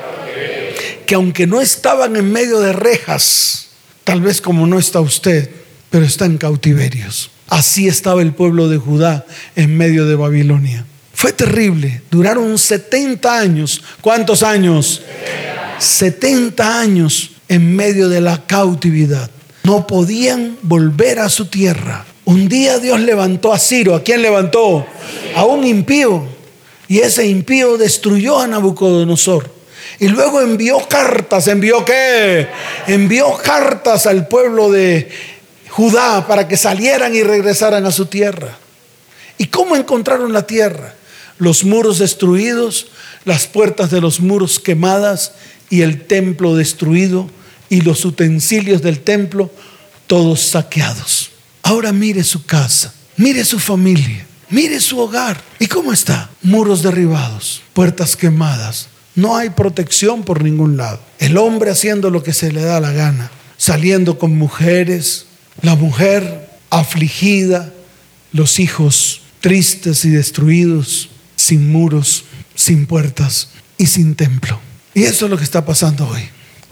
Que 1.04 1.16
aunque 1.16 1.46
no 1.46 1.60
estaban 1.60 2.16
en 2.16 2.32
medio 2.32 2.60
de 2.60 2.72
rejas, 2.72 3.68
tal 4.04 4.22
vez 4.22 4.40
como 4.40 4.66
no 4.66 4.78
está 4.78 5.00
usted, 5.00 5.50
pero 5.90 6.06
está 6.06 6.24
en 6.24 6.38
cautiverios. 6.38 7.30
Así 7.48 7.88
estaba 7.88 8.22
el 8.22 8.32
pueblo 8.32 8.68
de 8.68 8.78
Judá 8.78 9.26
en 9.54 9.76
medio 9.76 10.06
de 10.06 10.14
Babilonia. 10.14 10.86
Fue 11.12 11.32
terrible. 11.32 12.00
Duraron 12.10 12.56
70 12.56 13.38
años. 13.38 13.82
¿Cuántos 14.00 14.42
años? 14.42 15.02
70 15.78 16.80
años 16.80 17.32
en 17.54 17.74
medio 17.74 18.08
de 18.08 18.20
la 18.20 18.46
cautividad. 18.46 19.30
No 19.62 19.86
podían 19.86 20.58
volver 20.62 21.20
a 21.20 21.28
su 21.28 21.46
tierra. 21.46 22.04
Un 22.24 22.48
día 22.48 22.78
Dios 22.78 23.00
levantó 23.00 23.52
a 23.52 23.58
Ciro. 23.58 23.94
¿A 23.94 24.02
quién 24.02 24.22
levantó? 24.22 24.86
A 25.34 25.44
un 25.44 25.64
impío. 25.64 26.24
Y 26.88 26.98
ese 26.98 27.26
impío 27.26 27.78
destruyó 27.78 28.38
a 28.38 28.46
Nabucodonosor. 28.46 29.50
Y 30.00 30.08
luego 30.08 30.40
envió 30.40 30.86
cartas. 30.88 31.48
¿Envió 31.48 31.84
qué? 31.84 32.48
Envió 32.86 33.36
cartas 33.36 34.06
al 34.06 34.26
pueblo 34.26 34.70
de 34.70 35.08
Judá 35.70 36.26
para 36.26 36.46
que 36.48 36.56
salieran 36.56 37.14
y 37.14 37.22
regresaran 37.22 37.86
a 37.86 37.92
su 37.92 38.06
tierra. 38.06 38.58
¿Y 39.38 39.46
cómo 39.46 39.76
encontraron 39.76 40.32
la 40.32 40.46
tierra? 40.46 40.94
Los 41.38 41.64
muros 41.64 41.98
destruidos, 41.98 42.88
las 43.24 43.46
puertas 43.46 43.90
de 43.90 44.00
los 44.00 44.20
muros 44.20 44.60
quemadas 44.60 45.32
y 45.70 45.82
el 45.82 46.06
templo 46.06 46.54
destruido 46.54 47.28
y 47.74 47.80
los 47.80 48.04
utensilios 48.04 48.82
del 48.82 49.00
templo 49.00 49.50
todos 50.06 50.40
saqueados. 50.40 51.32
Ahora 51.60 51.92
mire 51.92 52.22
su 52.22 52.46
casa, 52.46 52.94
mire 53.16 53.44
su 53.44 53.58
familia, 53.58 54.24
mire 54.48 54.78
su 54.78 55.00
hogar. 55.00 55.42
¿Y 55.58 55.66
cómo 55.66 55.92
está? 55.92 56.30
Muros 56.40 56.84
derribados, 56.84 57.62
puertas 57.72 58.14
quemadas. 58.14 58.86
No 59.16 59.36
hay 59.36 59.50
protección 59.50 60.22
por 60.22 60.44
ningún 60.44 60.76
lado. 60.76 61.00
El 61.18 61.36
hombre 61.36 61.72
haciendo 61.72 62.10
lo 62.10 62.22
que 62.22 62.32
se 62.32 62.52
le 62.52 62.62
da 62.62 62.78
la 62.78 62.92
gana, 62.92 63.32
saliendo 63.56 64.20
con 64.20 64.38
mujeres, 64.38 65.26
la 65.60 65.74
mujer 65.74 66.48
afligida, 66.70 67.72
los 68.30 68.60
hijos 68.60 69.22
tristes 69.40 70.04
y 70.04 70.10
destruidos, 70.10 71.08
sin 71.34 71.72
muros, 71.72 72.24
sin 72.54 72.86
puertas 72.86 73.48
y 73.78 73.86
sin 73.86 74.14
templo. 74.14 74.60
Y 74.94 75.02
eso 75.02 75.24
es 75.24 75.30
lo 75.32 75.36
que 75.36 75.44
está 75.44 75.64
pasando 75.64 76.06
hoy. 76.06 76.22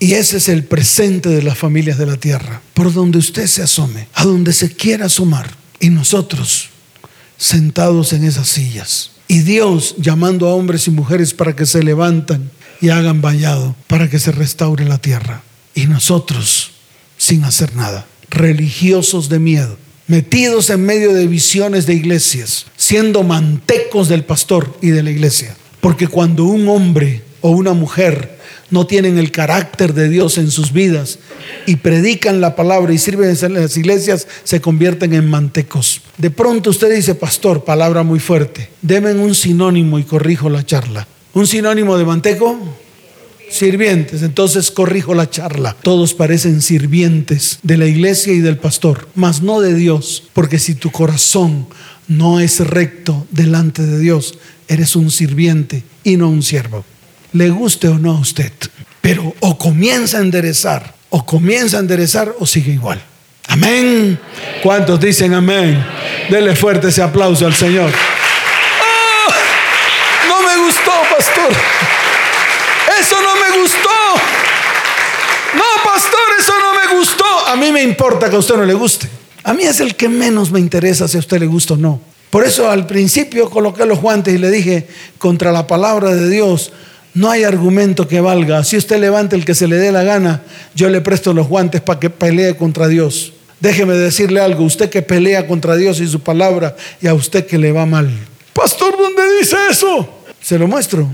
Y 0.03 0.15
ese 0.15 0.39
es 0.39 0.49
el 0.49 0.65
presente 0.65 1.29
de 1.29 1.45
las 1.45 1.57
familias 1.57 1.97
de 1.97 2.07
la 2.07 2.17
tierra. 2.17 2.61
Por 2.75 2.93
donde 2.93 3.19
usted 3.19 3.47
se 3.47 3.63
asome, 3.63 4.09
a 4.15 4.25
donde 4.25 4.53
se 4.53 4.75
quiera 4.75 5.07
asomar. 5.07 5.49
Y 5.79 5.91
nosotros 5.91 6.71
sentados 7.37 8.13
en 8.13 8.25
esas 8.25 8.49
sillas. 8.49 9.13
Y 9.29 9.43
Dios 9.43 9.95
llamando 9.99 10.49
a 10.49 10.55
hombres 10.57 10.89
y 10.89 10.91
mujeres 10.91 11.35
para 11.35 11.55
que 11.55 11.67
se 11.67 11.85
levantan 11.85 12.51
y 12.81 12.89
hagan 12.89 13.23
vallado 13.23 13.77
para 13.87 14.11
que 14.11 14.19
se 14.19 14.33
restaure 14.33 14.85
la 14.85 14.99
tierra. 14.99 15.45
Y 15.73 15.87
nosotros 15.87 16.73
sin 17.17 17.45
hacer 17.45 17.77
nada, 17.77 18.05
religiosos 18.29 19.29
de 19.29 19.39
miedo, 19.39 19.79
metidos 20.09 20.71
en 20.71 20.85
medio 20.85 21.15
de 21.15 21.29
visiones 21.29 21.87
de 21.87 21.95
iglesias, 21.95 22.67
siendo 22.77 23.23
mantecos 23.23 24.09
del 24.09 24.25
pastor 24.25 24.77
y 24.83 24.89
de 24.89 25.05
la 25.05 25.13
iglesia. 25.13 25.55
Porque 25.81 26.09
cuando 26.09 26.43
un 26.43 26.67
hombre 26.67 27.23
o 27.41 27.51
una 27.51 27.73
mujer 27.73 28.42
no 28.73 28.87
tienen 28.87 29.19
el 29.19 29.31
carácter 29.31 29.93
de 29.93 30.09
Dios 30.09 30.39
en 30.39 30.51
sus 30.51 30.73
vidas 30.73 31.19
y 31.67 31.77
predican 31.77 32.41
la 32.41 32.57
palabra 32.57 32.93
y 32.93 32.99
sirven 32.99 33.37
en 33.41 33.55
las 33.55 33.77
iglesias, 33.77 34.27
se 34.45 34.63
convierten 34.63 35.13
en 35.13 35.29
mantecos. 35.29 36.01
De 36.17 36.31
pronto 36.31 36.71
usted 36.71 36.93
dice, 36.93 37.15
pastor, 37.15 37.65
palabra 37.65 38.03
muy 38.03 38.19
fuerte, 38.19 38.71
deme 38.81 39.13
un 39.13 39.35
sinónimo 39.35 39.99
y 39.99 40.05
corrijo 40.05 40.49
la 40.49 40.65
charla. 40.65 41.07
¿Un 41.35 41.47
sinónimo 41.47 41.99
de 41.99 42.07
manteco? 42.07 42.59
Sirvientes, 43.51 44.23
entonces 44.23 44.71
corrijo 44.71 45.15
la 45.15 45.29
charla. 45.29 45.77
Todos 45.83 46.15
parecen 46.15 46.63
sirvientes 46.63 47.59
de 47.63 47.77
la 47.77 47.87
iglesia 47.87 48.33
y 48.33 48.41
del 48.41 48.57
pastor, 48.57 49.07
mas 49.15 49.43
no 49.43 49.61
de 49.61 49.75
Dios, 49.75 50.25
porque 50.33 50.59
si 50.59 50.75
tu 50.75 50.91
corazón 50.91 51.67
no 52.09 52.41
es 52.41 52.61
recto 52.61 53.27
delante 53.31 53.83
de 53.83 53.99
Dios, 53.99 54.39
eres 54.67 54.97
un 54.97 55.11
sirviente 55.11 55.85
y 56.05 56.17
no 56.17 56.31
un 56.31 56.43
siervo 56.43 56.87
le 57.33 57.51
guste 57.51 57.89
o 57.89 57.99
no 57.99 58.13
a 58.17 58.21
usted. 58.21 58.53
Pero 59.01 59.35
o 59.41 59.59
comienza 59.59 60.19
a 60.19 60.21
enderezar, 60.21 60.95
o 61.11 61.25
comienza 61.25 61.77
a 61.77 61.81
enderezar 61.81 62.35
o 62.39 62.47
sigue 62.47 62.73
igual. 62.73 63.03
Amén. 63.49 64.19
¿Cuántos 64.63 65.01
dicen 65.01 65.35
amén? 65.35 65.85
Dele 66.31 66.55
fuerte 66.55 66.89
ese 66.89 67.03
aplauso 67.03 67.47
al 67.47 67.55
Señor. 67.55 67.91
¡Ah! 67.91 69.35
no 70.29 70.43
me 70.43 70.65
gustó, 70.65 70.93
pastor. 71.15 71.53
Eso 73.01 73.17
no 73.21 73.35
me 73.35 73.61
gustó. 73.61 73.89
No, 75.55 75.65
pastor, 75.85 76.21
eso 76.39 76.53
no 76.61 76.73
me 76.73 76.99
gustó. 76.99 77.25
A 77.49 77.57
mí 77.57 77.73
me 77.73 77.83
importa 77.83 78.31
que 78.31 78.37
a 78.37 78.39
usted 78.39 78.57
no 78.57 78.65
le 78.65 78.75
guste. 78.75 79.09
A 79.45 79.53
mí 79.53 79.65
es 79.65 79.81
el 79.81 79.97
que 79.97 80.09
menos 80.09 80.51
me 80.51 80.61
interesa 80.61 81.09
si 81.09 81.17
a 81.17 81.21
usted 81.21 81.41
le 81.41 81.47
gusta 81.47 81.75
o 81.75 81.77
no. 81.77 82.01
Por 82.31 82.45
eso 82.47 82.71
al 82.71 82.87
principio 82.87 83.51
coloqué 83.51 83.85
los 83.85 84.01
guantes 84.01 84.35
y 84.35 84.39
le 84.39 84.51
dije, 84.51 84.87
contra 85.19 85.53
la 85.53 85.67
palabra 85.67 86.15
de 86.15 86.31
Dios, 86.31 86.73
no 87.15 87.31
hay 87.31 87.45
argumento 87.45 88.09
que 88.09 88.21
valga. 88.21 88.65
Si 88.65 88.77
usted 88.77 88.99
levanta 88.99 89.37
el 89.37 89.45
que 89.45 89.55
se 89.55 89.69
le 89.69 89.77
dé 89.77 89.93
la 89.93 90.03
gana, 90.03 90.43
yo 90.75 90.89
le 90.89 91.01
presto 91.01 91.35
los 91.35 91.49
guantes 91.49 91.81
para 91.81 92.01
que 92.01 92.11
pelee 92.11 92.57
contra 92.57 92.89
Dios. 92.89 93.33
Déjeme 93.61 93.95
decirle 93.95 94.41
algo, 94.41 94.65
usted 94.65 94.91
que 94.91 95.03
pelea 95.03 95.47
contra 95.47 95.77
Dios 95.77 96.01
y 96.01 96.09
su 96.09 96.21
palabra 96.21 96.75
y 97.01 97.07
a 97.07 97.15
usted 97.15 97.47
que 97.47 97.59
le 97.59 97.71
va 97.71 97.87
mal. 97.87 98.11
Pastor, 98.53 98.97
¿dónde 98.97 99.23
dice 99.39 99.57
eso? 99.71 100.09
Se 100.41 100.59
lo 100.59 100.67
muestro. 100.67 101.09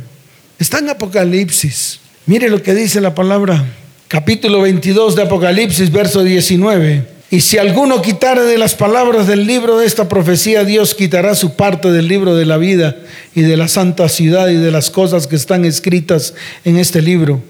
Está 0.58 0.78
en 0.78 0.88
Apocalipsis. 0.88 2.00
Mire 2.26 2.48
lo 2.48 2.62
que 2.62 2.74
dice 2.74 3.00
la 3.00 3.14
palabra. 3.14 3.64
Capítulo 4.08 4.62
22 4.62 5.16
de 5.16 5.22
Apocalipsis, 5.22 5.92
verso 5.92 6.22
19. 6.22 7.17
Y 7.30 7.40
si 7.40 7.58
alguno 7.58 8.00
quitare 8.00 8.42
de 8.42 8.56
las 8.56 8.74
palabras 8.74 9.26
del 9.26 9.46
libro 9.46 9.78
de 9.78 9.86
esta 9.86 10.08
profecía, 10.08 10.64
Dios 10.64 10.94
quitará 10.94 11.34
su 11.34 11.56
parte 11.56 11.92
del 11.92 12.08
libro 12.08 12.34
de 12.34 12.46
la 12.46 12.56
vida 12.56 12.96
y 13.34 13.42
de 13.42 13.58
la 13.58 13.68
santa 13.68 14.08
ciudad 14.08 14.48
y 14.48 14.56
de 14.56 14.70
las 14.70 14.88
cosas 14.88 15.26
que 15.26 15.36
están 15.36 15.66
escritas 15.66 16.32
en 16.64 16.78
este 16.78 17.02
libro. 17.02 17.42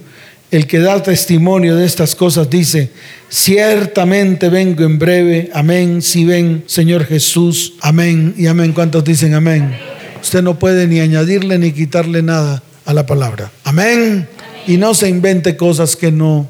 El 0.50 0.66
que 0.66 0.80
da 0.80 1.00
testimonio 1.00 1.76
de 1.76 1.86
estas 1.86 2.16
cosas 2.16 2.50
dice, 2.50 2.90
ciertamente 3.28 4.48
vengo 4.48 4.82
en 4.82 4.98
breve, 4.98 5.50
amén, 5.54 6.02
si 6.02 6.24
ven, 6.24 6.64
Señor 6.66 7.04
Jesús, 7.04 7.74
amén 7.80 8.34
y 8.36 8.46
amén. 8.46 8.72
¿Cuántos 8.72 9.04
dicen 9.04 9.34
amén? 9.34 9.76
Usted 10.20 10.42
no 10.42 10.58
puede 10.58 10.88
ni 10.88 10.98
añadirle 10.98 11.56
ni 11.58 11.70
quitarle 11.70 12.22
nada 12.22 12.64
a 12.84 12.94
la 12.94 13.06
palabra. 13.06 13.52
Amén. 13.62 14.26
Y 14.66 14.76
no 14.76 14.94
se 14.94 15.08
invente 15.08 15.56
cosas 15.56 15.94
que 15.94 16.10
no 16.10 16.48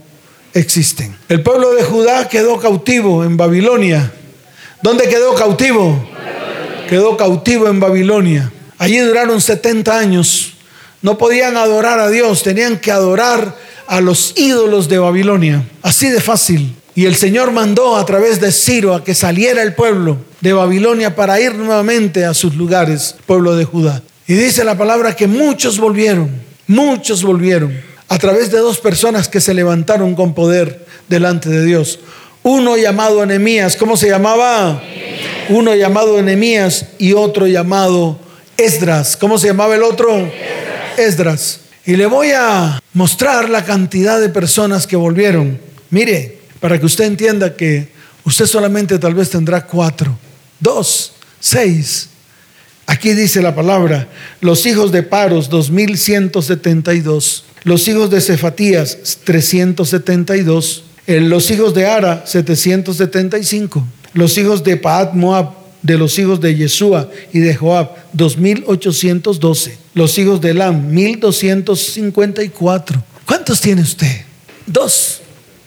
existen. 0.54 1.16
El 1.28 1.42
pueblo 1.42 1.72
de 1.74 1.82
Judá 1.82 2.28
quedó 2.28 2.58
cautivo 2.58 3.24
en 3.24 3.37
Babilonia. 3.37 4.12
¿Dónde 4.82 5.08
quedó 5.08 5.34
cautivo? 5.34 6.08
Quedó 6.88 7.16
cautivo 7.16 7.68
en 7.68 7.80
Babilonia. 7.80 8.52
Allí 8.78 8.98
duraron 8.98 9.40
70 9.40 9.98
años. 9.98 10.54
No 11.02 11.18
podían 11.18 11.56
adorar 11.56 12.00
a 12.00 12.08
Dios, 12.08 12.42
tenían 12.42 12.78
que 12.78 12.90
adorar 12.90 13.56
a 13.87 14.00
los 14.00 14.34
ídolos 14.37 14.88
de 14.88 14.98
Babilonia. 14.98 15.64
Así 15.82 16.08
de 16.08 16.20
fácil. 16.20 16.74
Y 16.94 17.06
el 17.06 17.14
Señor 17.14 17.52
mandó 17.52 17.96
a 17.96 18.04
través 18.04 18.40
de 18.40 18.50
Ciro 18.50 18.94
a 18.94 19.04
que 19.04 19.14
saliera 19.14 19.62
el 19.62 19.74
pueblo 19.74 20.18
de 20.40 20.52
Babilonia 20.52 21.14
para 21.14 21.40
ir 21.40 21.54
nuevamente 21.54 22.24
a 22.24 22.34
sus 22.34 22.56
lugares, 22.56 23.14
pueblo 23.26 23.54
de 23.54 23.64
Judá. 23.64 24.02
Y 24.26 24.34
dice 24.34 24.64
la 24.64 24.76
palabra 24.76 25.14
que 25.14 25.26
muchos 25.26 25.78
volvieron, 25.78 26.30
muchos 26.66 27.22
volvieron 27.22 27.88
a 28.09 28.18
través 28.18 28.51
de 28.51 28.59
dos 28.59 28.81
personas 28.81 29.29
que 29.29 29.40
se 29.40 29.55
levantaron 29.55 30.14
con 30.14 30.35
poder 30.35 30.87
delante 31.09 31.49
de 31.49 31.64
Dios. 31.64 32.01
Uno 32.42 32.77
llamado 32.77 33.23
Enemías, 33.23 33.77
¿cómo 33.77 33.97
se 33.97 34.09
llamaba? 34.09 34.83
Uno 35.51 35.75
llamado 35.75 36.18
Enemías 36.18 36.87
y 36.99 37.12
otro 37.12 37.47
llamado 37.47 38.18
Esdras. 38.57 39.16
¿Cómo 39.16 39.38
se 39.38 39.49
llamaba 39.49 39.75
el 39.75 39.83
otro? 39.83 40.31
Esdras. 40.97 41.61
Y 41.85 41.97
le 41.97 42.07
voy 42.07 42.33
a 42.33 42.81
mostrar 42.92 43.51
la 43.51 43.64
cantidad 43.64 44.21
de 44.21 44.29
personas 44.29 44.87
que 44.87 44.97
volvieron. 44.97 45.61
Mire, 45.90 46.38
para 46.61 46.79
que 46.79 46.87
usted 46.87 47.05
entienda 47.05 47.55
que 47.55 47.88
usted 48.25 48.47
solamente 48.47 48.99
tal 48.99 49.14
vez 49.14 49.31
tendrá 49.31 49.64
cuatro, 49.66 50.18
dos, 50.61 51.12
seis. 51.40 52.09
Aquí 52.87 53.12
dice 53.12 53.42
la 53.42 53.55
palabra, 53.55 54.09
los 54.40 54.64
hijos 54.66 54.92
de 54.92 55.03
Paros, 55.03 55.51
2172 55.51 57.44
los 57.68 57.87
hijos 57.87 58.09
de 58.09 58.22
Cefatías 58.22 59.18
372, 59.24 60.85
los 61.07 61.50
hijos 61.50 61.74
de 61.74 61.87
Ara 61.87 62.24
775, 62.26 63.85
los 64.14 64.38
hijos 64.38 64.64
de 64.64 64.78
Paat 64.78 65.12
Moab, 65.12 65.50
de 65.83 65.98
los 65.98 66.18
hijos 66.18 66.40
de 66.40 66.57
Yeshua 66.57 67.11
y 67.31 67.40
de 67.40 67.54
Joab 67.54 67.90
2812, 68.14 69.78
los 69.92 70.18
hijos 70.18 70.40
de 70.40 70.52
Elam 70.52 70.88
1254. 70.88 73.02
¿Cuántos 73.26 73.61
tiene 73.61 73.83
usted? 73.83 74.22
Dos. 74.64 75.20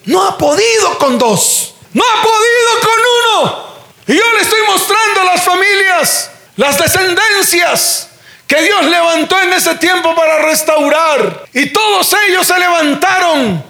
No 0.06 0.28
ha 0.28 0.40
podido 0.40 0.98
con 0.98 1.20
dos. 1.20 1.76
No 1.94 2.02
ha 2.02 2.24
podido 2.24 2.80
con 2.82 3.00
uno. 3.20 3.68
Y 4.08 4.14
yo 4.14 4.24
le 4.38 4.42
estoy 4.42 4.62
mostrando 4.66 5.24
las 5.24 5.46
familias, 5.46 6.32
las 6.56 6.80
descendencias 6.80 8.08
que 8.52 8.62
Dios 8.64 8.84
levantó 8.84 9.40
en 9.40 9.54
ese 9.54 9.76
tiempo 9.76 10.14
para 10.14 10.40
restaurar. 10.40 11.46
Y 11.54 11.68
todos 11.68 12.14
ellos 12.28 12.46
se 12.46 12.60
levantaron, 12.60 13.64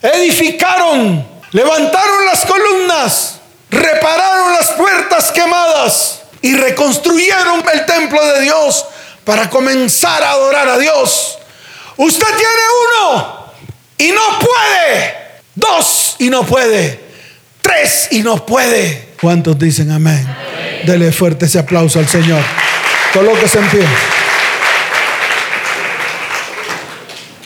edificaron, 0.00 1.26
levantaron 1.50 2.24
las 2.24 2.44
columnas, 2.44 3.40
repararon 3.68 4.52
las 4.52 4.70
puertas 4.70 5.32
quemadas 5.32 6.20
y 6.40 6.54
reconstruyeron 6.54 7.64
el 7.74 7.84
templo 7.84 8.24
de 8.24 8.42
Dios 8.42 8.84
para 9.24 9.50
comenzar 9.50 10.22
a 10.22 10.30
adorar 10.30 10.68
a 10.68 10.78
Dios. 10.78 11.36
Usted 11.96 12.28
tiene 12.28 12.62
uno 12.86 13.52
y 13.98 14.12
no 14.12 14.38
puede, 14.38 15.16
dos 15.56 16.14
y 16.20 16.30
no 16.30 16.44
puede, 16.44 17.00
tres 17.60 18.06
y 18.12 18.22
no 18.22 18.46
puede. 18.46 19.14
¿Cuántos 19.20 19.58
dicen 19.58 19.90
amén? 19.90 20.24
Dele 20.86 21.10
fuerte 21.10 21.46
ese 21.46 21.58
aplauso 21.58 21.98
al 21.98 22.06
Señor. 22.06 22.44
Colóquese 23.12 23.58
en 23.58 23.68
pie. 23.70 23.86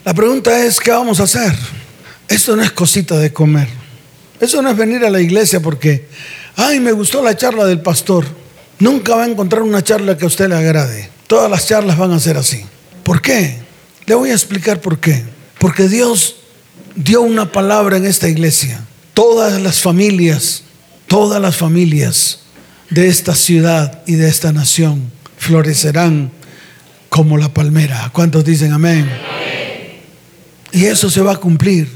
La 0.03 0.13
pregunta 0.13 0.65
es, 0.65 0.79
¿qué 0.79 0.91
vamos 0.91 1.21
a 1.21 1.23
hacer? 1.23 1.55
Esto 2.27 2.55
no 2.57 2.63
es 2.63 2.71
cosita 2.71 3.17
de 3.17 3.31
comer. 3.31 3.69
Eso 4.41 4.61
no 4.61 4.69
es 4.69 4.75
venir 4.75 5.05
a 5.05 5.09
la 5.09 5.21
iglesia 5.21 5.61
porque, 5.61 6.09
ay, 6.57 6.81
me 6.81 6.91
gustó 6.91 7.23
la 7.23 7.37
charla 7.37 7.65
del 7.65 7.79
pastor. 7.79 8.25
Nunca 8.79 9.15
va 9.15 9.23
a 9.23 9.27
encontrar 9.27 9.61
una 9.61 9.81
charla 9.81 10.17
que 10.17 10.25
a 10.25 10.27
usted 10.27 10.49
le 10.49 10.55
agrade. 10.55 11.09
Todas 11.27 11.49
las 11.49 11.65
charlas 11.65 11.97
van 11.97 12.11
a 12.11 12.19
ser 12.19 12.35
así. 12.35 12.65
¿Por 13.03 13.21
qué? 13.21 13.57
Le 14.05 14.15
voy 14.15 14.31
a 14.31 14.33
explicar 14.33 14.81
por 14.81 14.99
qué. 14.99 15.23
Porque 15.59 15.87
Dios 15.87 16.35
dio 16.95 17.21
una 17.21 17.53
palabra 17.53 17.95
en 17.95 18.05
esta 18.05 18.27
iglesia. 18.27 18.83
Todas 19.13 19.61
las 19.61 19.79
familias, 19.79 20.63
todas 21.07 21.41
las 21.41 21.55
familias 21.55 22.39
de 22.89 23.07
esta 23.07 23.33
ciudad 23.33 24.01
y 24.05 24.15
de 24.15 24.27
esta 24.27 24.51
nación 24.51 25.13
florecerán 25.43 26.31
como 27.09 27.37
la 27.37 27.53
palmera. 27.53 28.09
¿Cuántos 28.13 28.43
dicen 28.43 28.71
amén? 28.71 29.09
Y 30.71 30.85
eso 30.85 31.09
se 31.09 31.21
va 31.21 31.33
a 31.33 31.37
cumplir. 31.37 31.87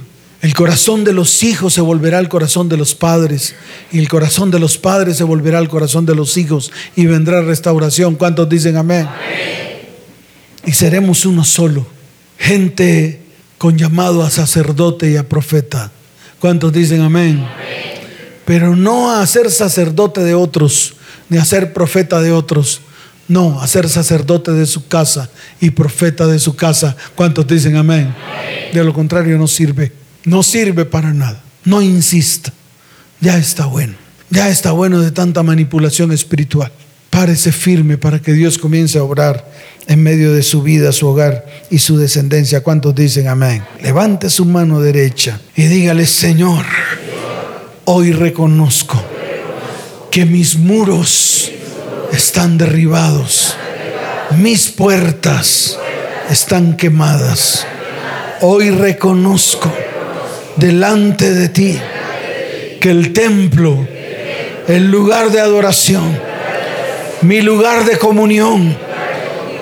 El 0.41 0.54
corazón 0.54 1.04
de 1.04 1.14
los 1.14 1.41
hijos 1.41 1.74
se 1.74 1.82
volverá 1.82 2.20
al 2.20 2.30
corazón 2.30 2.70
de 2.70 2.78
los 2.78 2.93
padres 2.93 3.56
y 3.91 3.98
el 3.98 4.08
corazón 4.08 4.52
de 4.52 4.60
los 4.60 4.78
padres 4.78 5.18
se 5.18 5.24
volverá 5.24 5.58
al 5.58 5.68
corazón 5.68 6.06
de 6.06 6.14
los 6.14 6.38
hijos 6.38 6.72
y 6.95 7.08
vendrá 7.08 7.41
restauración. 7.41 8.16
¿Cuántos 8.16 8.48
dicen 8.48 8.78
amén? 8.78 9.08
Y 10.66 10.74
seremos 10.74 11.26
uno 11.26 11.43
solo. 11.43 11.88
Gente 12.38 13.22
con 13.58 13.78
llamado 13.78 14.22
a 14.22 14.30
sacerdote 14.30 15.10
y 15.10 15.18
a 15.18 15.28
profeta. 15.28 15.91
¿Cuántos 16.39 16.72
dicen 16.72 17.02
amén? 17.02 17.43
Pero 18.45 18.76
no 18.76 19.12
a 19.12 19.26
ser 19.26 19.50
sacerdote 19.50 20.24
de 20.24 20.36
otros, 20.36 20.93
ni 21.30 21.39
a 21.39 21.45
ser 21.45 21.74
profeta 21.74 22.22
de 22.22 22.32
otros. 22.32 22.82
No, 23.28 23.62
a 23.62 23.68
ser 23.68 23.90
sacerdote 23.90 24.52
de 24.52 24.66
su 24.66 24.88
casa 24.88 25.30
y 25.60 25.72
profeta 25.72 26.28
de 26.28 26.40
su 26.40 26.56
casa. 26.56 26.96
¿Cuántos 27.16 27.46
dicen 27.46 27.76
amén? 27.76 28.16
De 28.74 28.84
lo 28.84 28.94
contrario 28.94 29.38
no 29.38 29.48
sirve. 29.48 29.92
No 30.24 30.44
sirve 30.44 30.86
para 30.86 31.14
nada. 31.14 31.42
No 31.66 31.82
insista. 31.82 32.54
Ya 33.20 33.38
está 33.38 33.66
bueno. 33.66 33.96
Ya 34.30 34.50
está 34.50 34.72
bueno 34.72 35.02
de 35.02 35.12
tanta 35.12 35.44
manipulación 35.44 36.12
espiritual. 36.12 36.72
Párese 37.10 37.52
firme 37.52 37.98
para 37.98 38.20
que 38.20 38.34
Dios 38.34 38.58
comience 38.58 38.98
a 38.98 39.04
obrar 39.04 39.50
en 39.88 40.04
medio 40.04 40.34
de 40.34 40.44
su 40.44 40.62
vida, 40.62 40.92
su 40.92 41.08
hogar 41.08 41.46
y 41.70 41.80
su 41.80 41.98
descendencia. 41.98 42.62
¿Cuántos 42.62 42.94
dicen 42.94 43.28
amén? 43.28 43.64
Levante 43.82 44.30
su 44.30 44.46
mano 44.46 44.80
derecha 44.80 45.40
y 45.56 45.64
dígale, 45.64 46.06
Señor, 46.06 46.66
hoy 47.86 48.12
reconozco 48.12 49.02
que 50.12 50.26
mis 50.26 50.58
muros 50.58 51.52
están 52.12 52.58
derribados, 52.58 53.55
mis 54.38 54.70
puertas 54.70 55.78
están 56.30 56.76
quemadas. 56.76 57.66
Hoy 58.41 58.70
reconozco 58.70 59.72
delante 60.58 61.34
de 61.34 61.49
ti 61.49 61.80
que 62.80 62.91
el 62.91 63.14
templo, 63.14 63.88
el 64.68 64.91
lugar 64.91 65.32
de 65.32 65.39
adoración, 65.39 66.20
mi 67.22 67.41
lugar 67.41 67.86
de 67.86 67.97
comunión, 67.97 68.78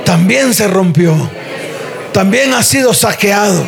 también 0.03 0.53
se 0.53 0.67
rompió, 0.67 1.29
también 2.11 2.53
ha 2.53 2.63
sido 2.63 2.93
saqueado, 2.93 3.65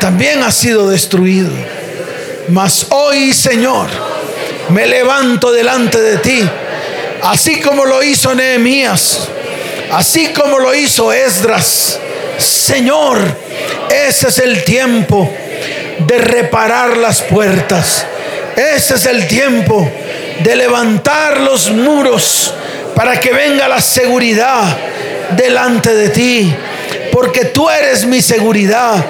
también 0.00 0.42
ha 0.42 0.50
sido 0.50 0.88
destruido. 0.88 1.50
Mas 2.48 2.86
hoy, 2.90 3.32
Señor, 3.32 3.88
me 4.70 4.86
levanto 4.86 5.52
delante 5.52 6.00
de 6.00 6.18
ti, 6.18 6.48
así 7.22 7.60
como 7.60 7.84
lo 7.84 8.02
hizo 8.02 8.34
Nehemías, 8.34 9.28
así 9.92 10.28
como 10.28 10.58
lo 10.58 10.74
hizo 10.74 11.12
Esdras. 11.12 11.98
Señor, 12.38 13.18
ese 13.90 14.28
es 14.28 14.38
el 14.38 14.64
tiempo 14.64 15.32
de 15.98 16.18
reparar 16.18 16.96
las 16.96 17.22
puertas. 17.22 18.06
Ese 18.56 18.94
es 18.94 19.06
el 19.06 19.26
tiempo 19.26 19.90
de 20.40 20.56
levantar 20.56 21.40
los 21.40 21.70
muros 21.70 22.54
para 22.94 23.20
que 23.20 23.32
venga 23.32 23.68
la 23.68 23.80
seguridad 23.80 24.76
delante 25.36 25.94
de 25.94 26.08
ti, 26.08 26.54
porque 27.12 27.46
tú 27.46 27.68
eres 27.68 28.06
mi 28.06 28.22
seguridad, 28.22 29.04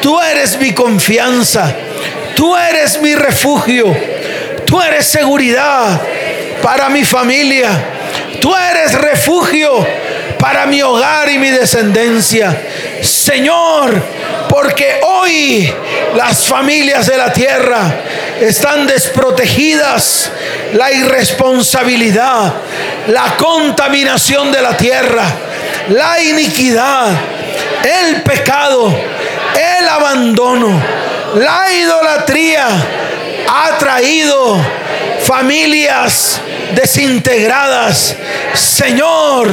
tú 0.00 0.20
eres 0.20 0.58
mi 0.58 0.72
confianza, 0.72 1.72
tú 2.34 2.56
eres 2.56 3.00
mi 3.00 3.14
refugio, 3.14 3.94
tú 4.66 4.80
eres 4.80 5.06
seguridad 5.06 6.00
para 6.62 6.88
mi 6.88 7.04
familia, 7.04 7.68
tú 8.40 8.54
eres 8.54 8.94
refugio 8.94 9.86
para 10.38 10.66
mi 10.66 10.82
hogar 10.82 11.30
y 11.30 11.38
mi 11.38 11.50
descendencia. 11.50 12.56
Señor, 13.02 14.02
porque 14.48 15.00
hoy 15.02 15.72
las 16.16 16.46
familias 16.46 17.06
de 17.06 17.16
la 17.16 17.32
tierra 17.32 17.80
están 18.40 18.86
desprotegidas, 18.86 20.30
la 20.74 20.92
irresponsabilidad, 20.92 22.54
la 23.08 23.36
contaminación 23.36 24.50
de 24.50 24.62
la 24.62 24.76
tierra, 24.76 25.24
la 25.90 26.20
iniquidad, 26.22 27.08
el 27.84 28.22
pecado, 28.22 28.92
el 29.78 29.88
abandono, 29.88 30.82
la 31.36 31.72
idolatría 31.72 32.66
ha 33.48 33.78
traído 33.78 34.60
familias 35.24 36.40
desintegradas. 36.74 38.16
Señor, 38.54 39.50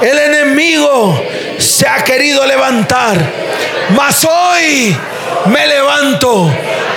el 0.00 0.18
enemigo 0.18 1.22
se 1.58 1.86
ha 1.86 2.04
querido 2.04 2.46
levantar, 2.46 3.16
mas 3.90 4.24
hoy 4.24 4.96
me 5.46 5.66
levanto, 5.66 6.50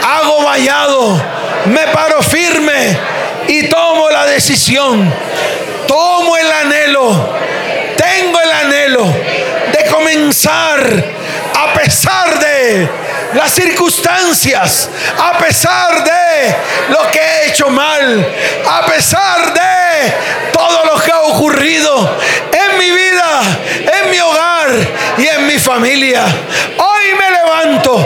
hago 0.03 0.43
vallado, 0.43 1.21
me 1.65 1.87
paro 1.87 2.21
firme 2.21 2.97
y 3.47 3.67
tomo 3.67 4.09
la 4.09 4.25
decisión, 4.25 5.11
tomo 5.87 6.37
el 6.37 6.51
anhelo, 6.51 7.35
tengo 7.97 8.39
el 8.39 8.51
anhelo 8.51 9.05
de 9.05 9.91
comenzar 9.91 11.03
a 11.55 11.73
pesar 11.73 12.39
de 12.39 12.89
las 13.33 13.51
circunstancias, 13.51 14.89
a 15.17 15.37
pesar 15.37 16.03
de 16.03 16.55
lo 16.89 17.09
que 17.11 17.19
he 17.19 17.49
hecho 17.49 17.69
mal, 17.69 18.27
a 18.67 18.85
pesar 18.85 19.53
de 19.53 20.51
todo 20.51 20.85
lo 20.85 21.01
que 21.01 21.11
ha 21.11 21.21
ocurrido 21.21 22.17
en 22.51 22.77
mi 22.77 22.91
vida, 22.91 23.41
en 24.03 24.11
mi 24.11 24.19
hogar 24.19 24.69
y 25.17 25.27
en 25.27 25.47
mi 25.47 25.59
familia. 25.59 26.23
Hoy 26.77 27.15
me 27.17 27.31
levanto, 27.31 28.05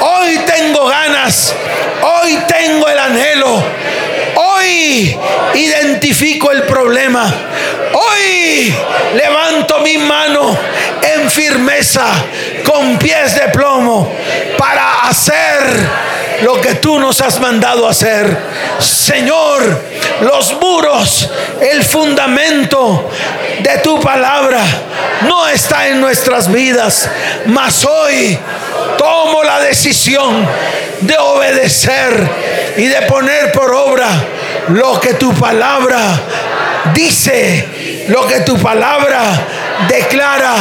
hoy 0.00 0.38
tengo 0.46 0.86
ganas, 0.86 1.54
hoy 2.02 2.38
tengo 2.46 2.88
el 2.88 2.98
anhelo, 2.98 3.62
hoy 4.36 5.18
identifico 5.54 6.50
el 6.50 6.62
problema, 6.64 7.32
hoy 7.92 8.74
levanto 9.14 9.80
mi 9.80 9.98
mano 9.98 10.56
en 11.02 11.30
firmeza, 11.30 12.06
con 12.68 12.98
pies 12.98 13.34
de 13.34 13.48
plomo, 13.48 14.12
para 14.58 15.08
hacer 15.08 15.88
lo 16.42 16.60
que 16.60 16.74
tú 16.76 16.98
nos 16.98 17.20
has 17.20 17.40
mandado 17.40 17.88
hacer. 17.88 18.36
Señor, 18.78 19.82
los 20.20 20.54
muros, 20.60 21.30
el 21.60 21.82
fundamento 21.82 23.10
de 23.60 23.78
tu 23.78 24.00
palabra 24.00 24.60
no 25.26 25.48
está 25.48 25.88
en 25.88 26.00
nuestras 26.00 26.52
vidas, 26.52 27.08
mas 27.46 27.84
hoy 27.84 28.38
tomo 28.96 29.42
la 29.42 29.60
decisión 29.60 30.46
de 31.00 31.16
obedecer 31.16 32.28
y 32.76 32.86
de 32.86 33.02
poner 33.02 33.52
por 33.52 33.72
obra 33.74 34.08
lo 34.68 35.00
que 35.00 35.14
tu 35.14 35.32
palabra 35.34 35.98
dice, 36.94 38.06
lo 38.08 38.26
que 38.26 38.40
tu 38.40 38.58
palabra 38.58 39.22
declara, 39.88 40.54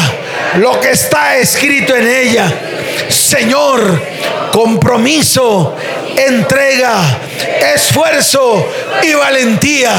lo 0.56 0.80
que 0.80 0.92
está 0.92 1.38
escrito 1.38 1.96
en 1.96 2.08
ella. 2.08 2.52
Señor, 3.10 4.02
compromiso, 4.52 5.76
entrega, 6.16 7.02
esfuerzo 7.74 8.68
y 9.04 9.14
valentía 9.14 9.92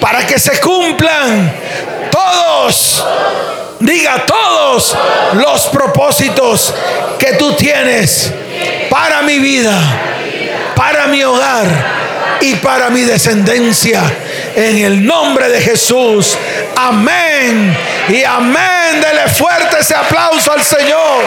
para 0.00 0.26
que 0.26 0.38
se 0.38 0.60
cumplan 0.60 1.52
todos, 2.10 3.04
diga 3.80 4.24
todos 4.26 4.96
los 5.34 5.66
propósitos 5.68 6.72
que 7.18 7.34
tú 7.34 7.54
tienes 7.54 8.32
para 8.88 9.22
mi 9.22 9.38
vida, 9.38 9.78
para 10.74 11.06
mi 11.08 11.22
hogar 11.24 12.05
y 12.40 12.54
para 12.56 12.90
mi 12.90 13.02
descendencia. 13.02 14.02
En 14.54 14.78
el 14.78 15.04
nombre 15.04 15.48
de 15.48 15.60
Jesús. 15.60 16.36
Amén. 16.76 17.76
Y 18.08 18.24
amén. 18.24 19.00
Dele 19.00 19.28
fuerte 19.28 19.78
ese 19.80 19.94
aplauso 19.94 20.52
al 20.52 20.62
Señor. 20.62 21.24